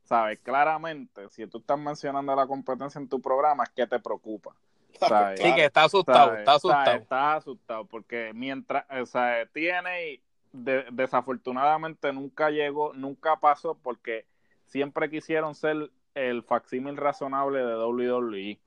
[0.03, 0.39] ¿Sabes?
[0.39, 4.55] Claramente, si tú estás mencionando a la competencia en tu programa, es que te preocupa.
[4.99, 5.39] ¿sabes?
[5.41, 6.39] Sí, que está asustado, ¿sabes?
[6.39, 6.85] está asustado.
[6.85, 7.01] ¿sabes?
[7.01, 10.21] Está asustado porque mientras, o sea, tiene,
[10.53, 14.25] de- desafortunadamente nunca llegó, nunca pasó porque
[14.65, 18.59] siempre quisieron ser el facsímil razonable de WWE,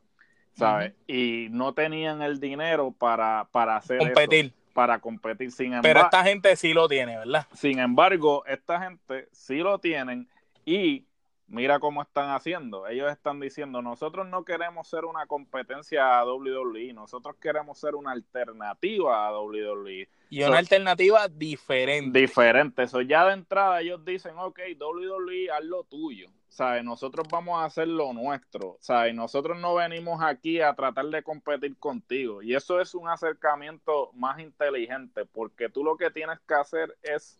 [0.59, 0.93] ¿sabes?
[1.07, 4.47] Y no tenían el dinero para, para hacer Competir.
[4.47, 5.51] eso, para competir.
[5.53, 7.47] Sin Pero embargo, esta gente sí lo tiene, ¿verdad?
[7.55, 10.29] sin embargo, esta gente sí lo tienen
[10.65, 11.05] y
[11.47, 12.87] mira cómo están haciendo.
[12.87, 18.13] Ellos están diciendo, nosotros no queremos ser una competencia a WWE, nosotros queremos ser una
[18.13, 20.09] alternativa a WWE.
[20.31, 22.21] Y una alternativa diferente.
[22.21, 22.83] Diferente.
[22.83, 26.29] Eso ya de entrada ellos dicen, ok, WWE, haz lo tuyo.
[26.59, 26.83] ¿Sabes?
[26.83, 28.79] Nosotros vamos a hacer lo nuestro.
[28.81, 29.15] ¿Sabes?
[29.15, 32.43] Nosotros no venimos aquí a tratar de competir contigo.
[32.43, 37.39] Y eso es un acercamiento más inteligente, porque tú lo que tienes que hacer es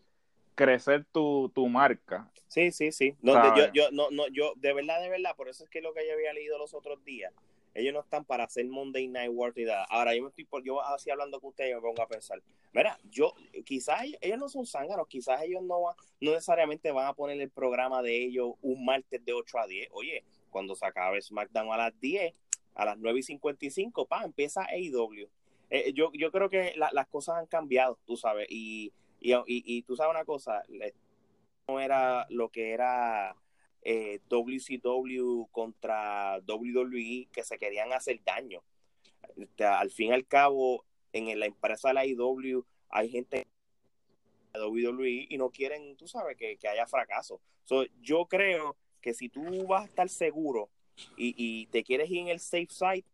[0.55, 2.31] crecer tu, tu marca.
[2.47, 3.17] Sí, sí, sí.
[3.21, 6.07] Yo, yo, no, no, yo, de verdad, de verdad, por eso es que lo que
[6.07, 7.33] yo había leído los otros días,
[7.75, 9.85] Ellos no están para hacer Monday Night War y nada.
[9.91, 12.43] Ahora, yo me estoy por, yo así hablando con ustedes me pongo a pensar,
[12.73, 17.41] mira, yo, quizás ellos, no son zánganos, quizás ellos no, van- necesariamente van a poner
[17.41, 19.89] el programa de ellos un martes de 8 a 10.
[19.93, 22.35] Oye, cuando se acabe SmackDown a las 10,
[22.75, 25.29] a las 9 y 55, pa, empieza AEW.
[25.71, 29.43] Eh, yo, yo creo que la- las cosas han cambiado, tú sabes, y, y, y,
[29.47, 30.63] y tú sabes una cosa,
[31.67, 33.37] no era lo que era
[33.91, 38.63] eh, WCW contra WWE que se querían hacer daño.
[39.39, 40.85] Este, al fin y al cabo,
[41.15, 43.47] en la empresa de la IW hay gente
[44.53, 47.41] de WWE y no quieren, tú sabes, que, que haya fracaso.
[47.65, 50.69] So, yo creo que si tú vas a estar seguro
[51.17, 53.05] y, te quieres ir en el safe side,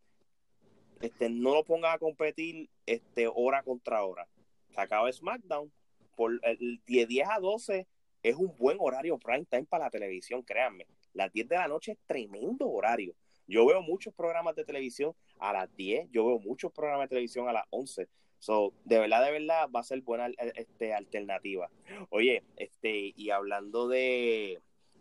[1.02, 4.26] este, no lo pongas a competir este, hora contra hora.
[4.74, 5.70] Se acaba SmackDown,
[6.16, 7.86] por el, de 10 a 12
[8.24, 10.86] es un buen horario prime time para la televisión, créanme.
[11.12, 13.14] Las 10 de la noche es tremendo horario.
[13.46, 17.48] Yo veo muchos programas de televisión a las 10, yo veo muchos programas de televisión
[17.48, 18.08] a las 11.
[18.38, 21.70] So, de verdad, de verdad, va a ser buena este, alternativa.
[22.08, 24.58] Oye, este, y hablando de,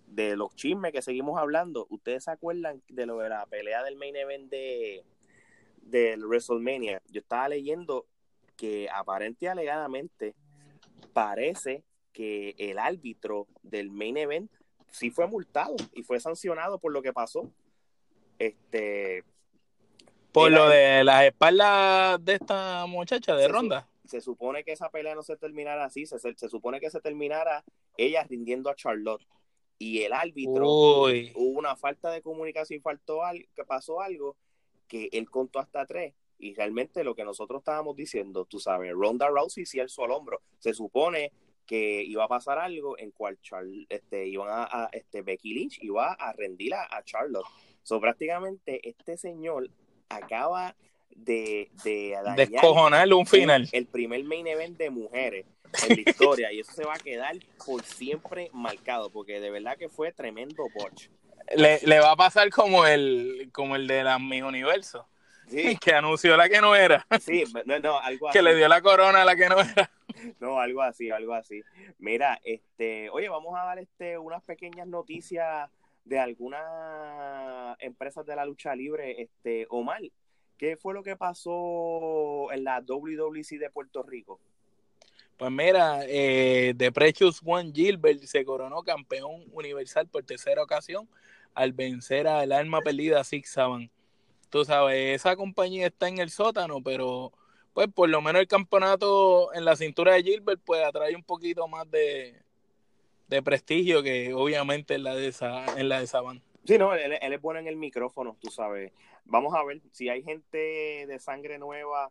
[0.08, 3.96] de los chismes que seguimos hablando, ¿ustedes se acuerdan de lo de la pelea del
[3.96, 5.06] main event de
[5.78, 7.02] del WrestleMania?
[7.10, 8.06] Yo estaba leyendo
[8.58, 10.36] que aparente y alegadamente
[11.14, 11.84] parece
[12.14, 14.52] que el árbitro del main event
[14.92, 17.52] sí fue multado y fue sancionado por lo que pasó.
[18.40, 19.24] Este
[20.32, 23.88] Por lo de las espaldas de esta muchacha de Se su- ronda.
[24.06, 27.00] se supone que esa pelea no se terminara así, se, se, se supone que se
[27.02, 27.64] terminara
[27.98, 29.26] ella rindiendo a Charlotte
[29.80, 30.66] y el árbitro
[31.04, 31.32] Uy.
[31.36, 34.36] hubo una falta de comunicación, faltó algo, que pasó algo
[34.88, 39.28] que él contó hasta tres y realmente lo que nosotros estábamos diciendo, tú sabes, Ronda
[39.30, 41.32] Rousey sí alzó al hombro, se supone
[41.66, 43.38] que iba a pasar algo en cual
[43.90, 47.46] este, iban a, a- este, Becky Lynch iba a rendir a, a Charlotte.
[47.84, 49.70] So, prácticamente este señor
[50.10, 50.76] acaba
[51.16, 53.68] de, de Descojonarle un final.
[53.72, 55.46] el primer main event de mujeres
[55.88, 57.36] en la historia y eso se va a quedar
[57.66, 61.08] por siempre marcado porque de verdad que fue tremendo botch.
[61.56, 65.08] Le, le va a pasar como el, como el de las Miss Universo,
[65.50, 68.38] Sí, que anunció la que no era, sí, no, no, algo así.
[68.38, 69.92] que le dio la corona a la que no era.
[70.40, 71.62] No, algo así, algo así.
[72.00, 75.70] Mira, este, oye, vamos a dar este unas pequeñas noticias
[76.06, 80.02] de algunas empresas de la lucha libre, este, Omar.
[80.58, 84.40] ¿Qué fue lo que pasó en la WWC de Puerto Rico?
[85.38, 91.10] Pues mira, eh, The Precious One Gilbert se coronó campeón universal por tercera ocasión
[91.54, 93.90] al vencer al alma perdida Six Saban.
[94.50, 97.34] Tú sabes, esa compañía está en el sótano, pero
[97.74, 101.68] pues por lo menos el campeonato en la cintura de Gilbert pues atrae un poquito
[101.68, 102.42] más de,
[103.28, 106.42] de prestigio que obviamente en la de, Sa- en la de Saban.
[106.66, 108.92] Sí, no, él, él es bueno en el micrófono, tú sabes.
[109.26, 110.58] Vamos a ver si hay gente
[111.08, 112.10] de sangre nueva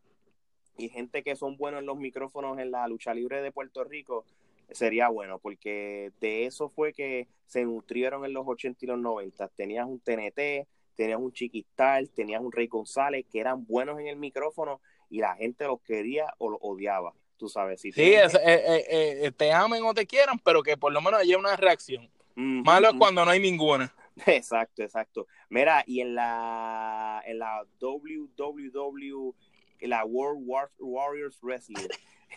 [0.77, 4.25] y gente que son buenos en los micrófonos en la lucha libre de Puerto Rico,
[4.71, 9.49] sería bueno, porque de eso fue que se nutrieron en los 80 y los 90.
[9.49, 14.17] Tenías un TNT, tenías un Chiquistal, tenías un Rey González, que eran buenos en el
[14.17, 14.81] micrófono
[15.13, 17.83] y la gente los quería o los odiaba, tú sabes.
[17.83, 21.03] Si Sí, es- eh, eh, eh, te amen o te quieran, pero que por lo
[21.03, 22.11] menos haya una reacción.
[22.35, 23.95] Malo es cuando no hay ninguna.
[24.27, 25.27] Exacto, exacto.
[25.51, 29.35] Mira, y en la en la WWW,
[29.81, 31.89] en la World War, Warriors Wrestling,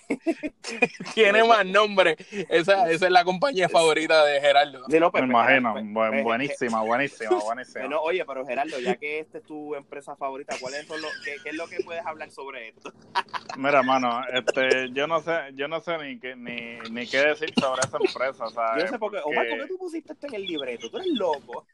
[1.14, 2.16] Tiene más nombre.
[2.50, 4.86] Esa, esa es la compañía favorita de Gerardo.
[4.90, 5.74] Sí, no, pues, Me pues, imagino.
[5.74, 7.80] pues, Bu- pues, buenísima, buenísima, buenísima.
[7.82, 11.38] Bueno, oye, pero Gerardo, ya que esta es tu empresa favorita, ¿cuáles son los, qué,
[11.44, 12.92] qué es lo que puedes hablar sobre esto?
[13.58, 17.54] Mira, mano, este, yo no sé, yo no sé ni qué, ni, ni qué decir
[17.60, 18.84] sobre esa empresa, ¿sabes?
[18.84, 19.20] Yo no sé por qué.
[19.24, 20.90] Omar, ¿por qué tú pusiste esto en el libreto?
[20.90, 21.66] Tú eres loco.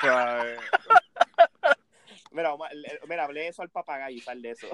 [0.00, 0.58] ¿sabes?
[2.30, 2.70] Mira, Omar,
[3.08, 4.66] mira, hablé eso al papagayo y sal de eso.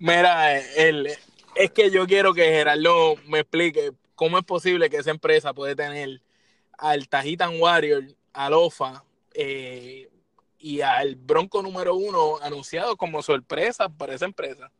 [0.00, 1.16] Mira, el,
[1.54, 5.76] es que yo quiero que Gerardo me explique cómo es posible que esa empresa puede
[5.76, 6.20] tener
[6.78, 10.10] al Tajitan Warrior, al OFA eh,
[10.58, 14.70] y al Bronco número uno anunciado como sorpresa para esa empresa.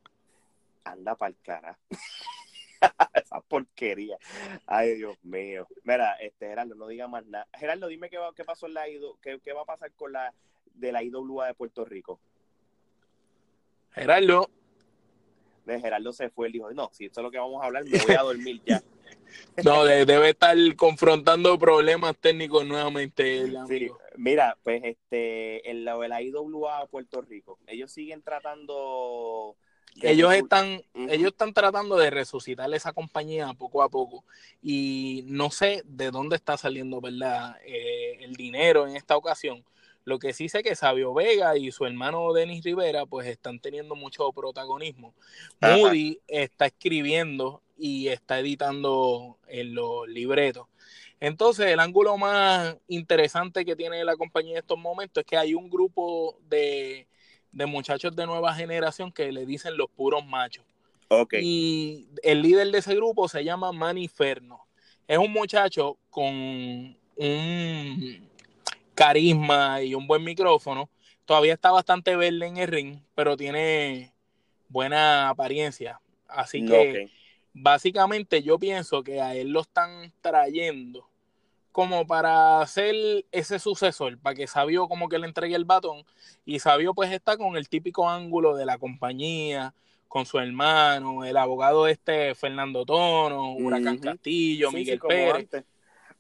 [0.85, 1.79] Anda pa'l cara.
[3.15, 4.19] Esa porquería.
[4.67, 5.67] Ay, Dios mío.
[5.85, 7.47] Mira, este Gerardo, no diga más nada.
[7.55, 10.13] Gerardo, dime qué, va, qué pasó en la IW, qué, qué va a pasar con
[10.13, 10.35] la
[10.75, 12.21] de la IWA de Puerto Rico.
[13.93, 14.51] Gerardo,
[15.65, 17.85] De Gerardo se fue, él dijo, no, si esto es lo que vamos a hablar,
[17.85, 18.83] me voy a dormir ya.
[19.65, 23.39] no, de- debe estar confrontando problemas técnicos nuevamente.
[23.39, 23.99] el Sí, amigo.
[24.17, 29.57] mira, pues este, en la de la IWA Puerto Rico, ellos siguen tratando.
[30.03, 34.25] ellos están, ellos están tratando de resucitar esa compañía poco a poco
[34.63, 37.57] y no sé de dónde está saliendo, ¿verdad?
[37.65, 39.65] Eh, el dinero en esta ocasión.
[40.05, 43.95] Lo que sí sé que Sabio Vega y su hermano Denis Rivera pues están teniendo
[43.95, 45.15] mucho protagonismo.
[45.61, 45.77] Ajá.
[45.77, 50.67] Moody está escribiendo y está editando en los libretos.
[51.21, 55.55] Entonces, el ángulo más interesante que tiene la compañía en estos momentos es que hay
[55.55, 57.07] un grupo de,
[57.51, 60.67] de muchachos de nueva generación que le dicen los puros machos.
[61.09, 61.35] Ok.
[61.41, 64.67] Y el líder de ese grupo se llama Maniferno.
[65.09, 66.27] Es un muchacho con
[67.17, 68.29] un
[68.95, 70.89] carisma y un buen micrófono.
[71.25, 74.13] Todavía está bastante verde en el ring, pero tiene
[74.69, 76.01] buena apariencia.
[76.29, 77.11] Así que
[77.53, 81.09] básicamente yo pienso que a él lo están trayendo
[81.73, 86.05] como para hacer ese sucesor, para que Sabio como que le entregue el batón
[86.45, 89.75] y Sabio pues está con el típico ángulo de la compañía,
[90.07, 93.99] con su hermano, el abogado este Fernando Tono, Huracán.
[93.99, 95.35] Castillo, Sí, Miguel sí, Pérez.
[95.35, 95.65] antes.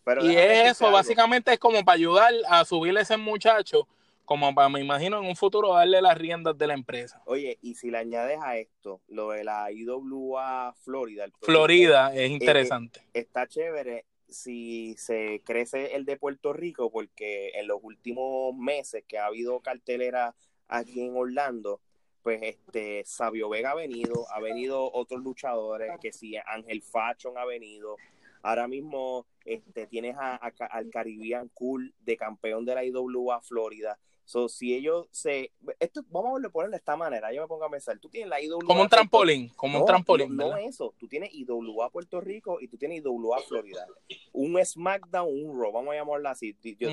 [0.04, 3.88] Pero Y es eso, básicamente es como para ayudar a subirle ese muchacho,
[4.24, 7.22] como para, me imagino, en un futuro darle las riendas de la empresa.
[7.26, 12.26] Oye, y si le añades a esto lo de la IWA Florida, el Florida eh,
[12.26, 13.02] es interesante.
[13.12, 19.18] está chévere si se crece el de Puerto Rico, porque en los últimos meses que
[19.18, 20.34] ha habido cartelera
[20.68, 21.80] aquí en Orlando,
[22.22, 27.44] pues este Sabio Vega ha venido, ha venido otros luchadores, que si Ángel Fashion ha
[27.44, 27.96] venido,
[28.44, 33.98] ahora mismo este tienes a- al Caribbean Cool de campeón de la IWA Florida.
[34.26, 37.64] So, si ellos se esto vamos a verlo poner de esta manera, yo me pongo
[37.64, 40.94] a pensar, tú tienes la IWA Como un trampolín, como un no, trampolín, No, eso.
[40.98, 43.86] Tú tienes IWA Puerto Rico y tú tienes IWA Florida.
[44.32, 46.56] Un SmackDown, un Raw, vamos a llamarlo así.
[46.78, 46.88] Yo-.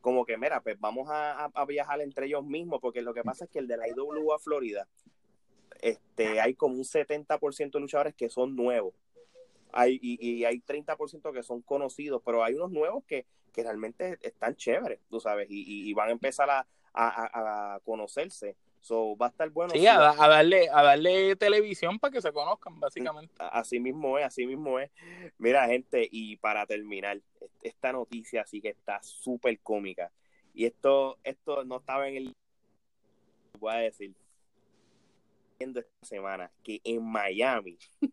[0.00, 3.22] Como que, mira, pues vamos a, a- a viajar entre ellos mismos, porque lo que
[3.22, 4.86] pasa es que el de la IWA Florida,
[5.80, 8.94] este, hay como un 70% de luchadores que son nuevos.
[9.76, 14.18] Hay, y, y hay 30% que son conocidos, pero hay unos nuevos que, que realmente
[14.22, 18.56] están chéveres, tú sabes, y, y- y van a empezar a, a- a- conocerse.
[18.80, 19.72] So, va a estar bueno.
[19.74, 23.34] Sí, a, da- a darle, a darle televisión para que se conozcan, básicamente.
[23.38, 24.90] Así mismo es, así mismo es.
[25.38, 27.18] Mira, gente, y para terminar,
[27.62, 30.12] esta noticia sí que está súper cómica.
[30.52, 32.32] Y esto, esto no estaba en el.
[33.58, 34.14] Voy a decir.
[35.58, 37.78] Esta semana que en Miami,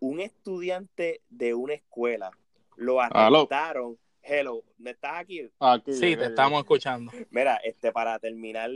[0.00, 2.30] un estudiante de una escuela
[2.76, 3.98] lo arrestaron.
[4.22, 5.48] Hello, ¿me estás aquí?
[5.60, 7.10] Aquí Sí, te estamos escuchando.
[7.30, 8.70] Mira, este, para terminar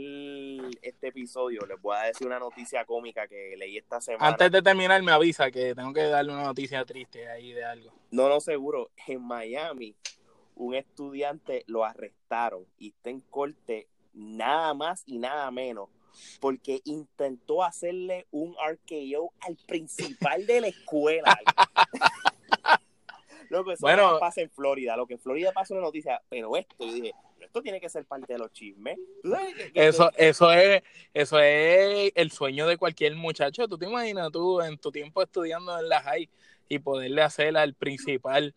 [0.81, 4.27] este episodio, les voy a decir una noticia cómica que leí esta semana.
[4.27, 7.91] Antes de terminar, me avisa que tengo que darle una noticia triste ahí de algo.
[8.09, 8.89] No, no seguro.
[9.07, 9.95] En Miami,
[10.55, 15.89] un estudiante lo arrestaron y está en corte nada más y nada menos
[16.39, 21.37] porque intentó hacerle un RKO al principal de la escuela.
[23.49, 24.13] Loco, eso Bueno.
[24.13, 24.95] no pasa en Florida.
[24.97, 28.05] Lo que en Florida pasa una noticia, pero esto, yo dije, esto tiene que ser
[28.05, 28.97] parte de los chismes.
[29.21, 30.81] ¿Tú sabes que- que- Eso, eso es,
[31.13, 33.67] eso es el sueño de cualquier muchacho.
[33.67, 36.27] ¿Tú te imaginas tú en tu tiempo estudiando en la high
[36.67, 38.55] y poderle hacer al principal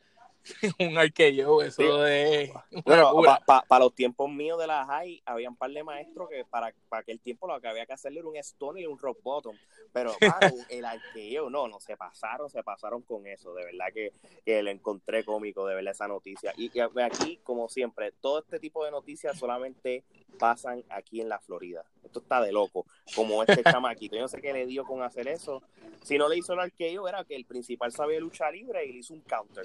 [0.79, 1.63] un arqueo?
[1.63, 2.51] Eso es
[2.85, 3.41] Bueno, locura.
[3.47, 7.01] para los tiempos míos de la high, había un par de maestros que para, para
[7.01, 9.57] aquel tiempo lo que había que hacerle era un stone y un rock bottom.
[9.93, 13.55] Pero, mano, el arqueo, no, no, se pasaron, se pasaron con eso.
[13.55, 14.13] De verdad que,
[14.45, 16.53] que lo encontré cómico, de verdad, esa noticia.
[16.57, 20.05] Y, y aquí, como siempre, todo este tipo de noticias solamente
[20.39, 21.85] pasan aquí en la Florida.
[22.05, 24.17] Esto está de loco, como este chamaquito.
[24.17, 25.63] Yo no sé qué le dio con hacer eso.
[26.03, 28.99] Si no le hizo el arqueo, era que el principal sabía luchar libre y le
[28.99, 29.65] hizo un counter.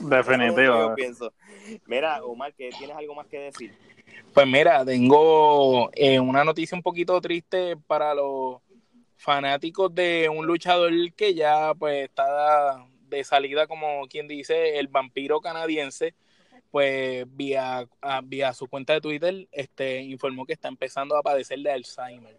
[0.00, 0.88] Definitivo.
[0.88, 1.32] yo pienso.
[1.86, 3.74] Mira, Omar, que tienes algo más que decir.
[4.32, 8.58] Pues mira, tengo eh, una noticia un poquito triste para los
[9.16, 15.40] fanáticos de un luchador que ya pues está de salida, como quien dice, el vampiro
[15.40, 16.14] canadiense,
[16.70, 21.58] pues vía, a- vía su cuenta de Twitter este, informó que está empezando a padecer
[21.60, 22.38] de Alzheimer.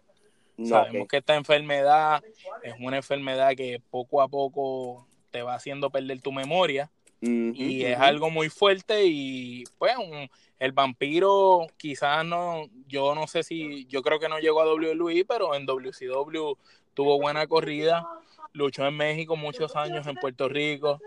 [0.56, 2.22] No, Sabemos que esta enfermedad
[2.62, 6.90] es una enfermedad que poco a poco te va haciendo perder tu memoria
[7.22, 13.42] Y es algo muy fuerte y pues un- el vampiro quizás no, yo no sé
[13.42, 16.56] si, yo creo que no llegó a WWE, pero en WCW
[16.94, 18.06] tuvo buena corrida,
[18.52, 20.98] luchó en México muchos años, en Puerto Rico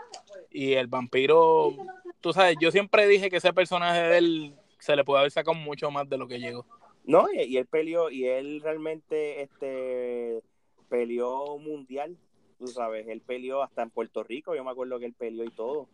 [0.52, 1.76] y el vampiro,
[2.22, 5.56] tú sabes, yo siempre dije que ese personaje de él se le puede haber sacado
[5.56, 6.66] mucho más de lo que llegó.
[7.06, 10.42] No, y, y él peleó, y él realmente este
[10.90, 12.18] peleó mundial,
[12.58, 15.52] tú sabes, él peleó hasta en Puerto Rico, yo me acuerdo que él peleó y
[15.52, 15.88] todo,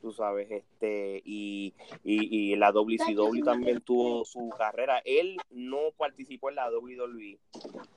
[0.00, 5.00] tú sabes, este, y, y, y la WCW también tuvo su carrera.
[5.04, 7.38] Él no participó en la WWE,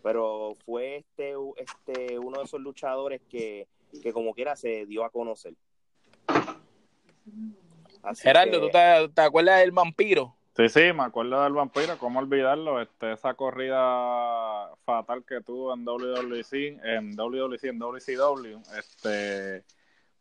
[0.03, 3.68] pero fue este, este uno de esos luchadores que,
[4.01, 5.53] que como quiera se dio a conocer.
[8.03, 10.34] Así Gerardo, que- ¿tú te, te acuerdas del vampiro?
[10.58, 15.86] Sí, sí, me acuerdo del vampiro, cómo olvidarlo, este, esa corrida fatal que tuvo en
[15.86, 19.64] WWC, en WWC, en WCW, este,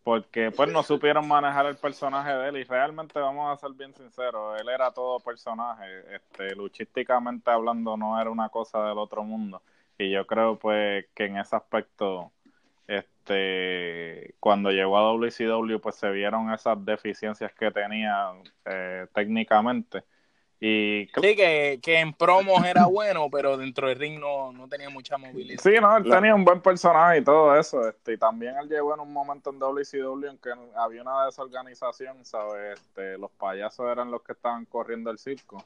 [0.03, 3.95] porque pues no supieron manejar el personaje de él y realmente vamos a ser bien
[3.95, 9.62] sinceros, él era todo personaje, este, luchísticamente hablando no era una cosa del otro mundo.
[9.97, 12.30] Y yo creo pues que en ese aspecto
[12.87, 18.32] este cuando llegó a WCW pues se vieron esas deficiencias que tenía
[18.66, 20.05] eh, técnicamente
[20.59, 24.88] y sí, que, que, en promos era bueno, pero dentro del ring no, no tenía
[24.88, 25.61] mucha movilidad.
[25.62, 27.86] Sí, no, él tenía un buen personaje y todo eso.
[27.86, 32.24] Este, y también él llegó en un momento en WCW en que había una desorganización,
[32.24, 32.80] ¿sabes?
[32.80, 35.62] Este, los payasos eran los que estaban corriendo el circo.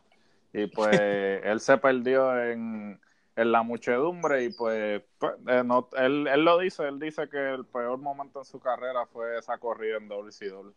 [0.53, 0.99] Y pues
[1.45, 3.01] él se perdió en,
[3.37, 7.55] en la muchedumbre y pues, pues eh, no, él, él lo dice, él dice que
[7.55, 10.73] el peor momento en su carrera fue esa corrida en WCW.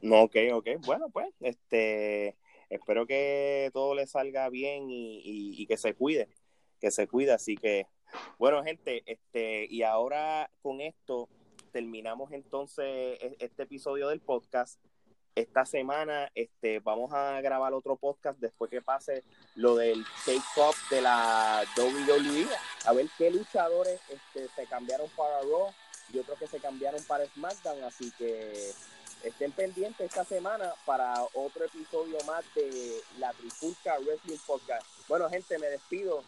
[0.00, 0.68] No, ok, ok.
[0.86, 2.36] Bueno, pues, este
[2.72, 6.28] espero que todo le salga bien y, que se cuide,
[6.80, 7.32] que se cuide.
[7.32, 7.86] Así que,
[8.38, 11.28] bueno, gente, este, y ahora con esto
[11.70, 14.80] terminamos entonces e, este episodio del podcast.
[15.34, 19.22] Esta semana este, vamos a grabar otro podcast después que pase
[19.54, 22.46] lo del take-up de la WWE.
[22.84, 25.72] A ver qué luchadores este, se cambiaron para Raw
[26.12, 27.82] y otros que se cambiaron para SmackDown.
[27.84, 28.52] Así que
[29.22, 34.86] estén pendientes esta semana para otro episodio más de la Trifulca Wrestling Podcast.
[35.08, 36.22] Bueno, gente, me despido.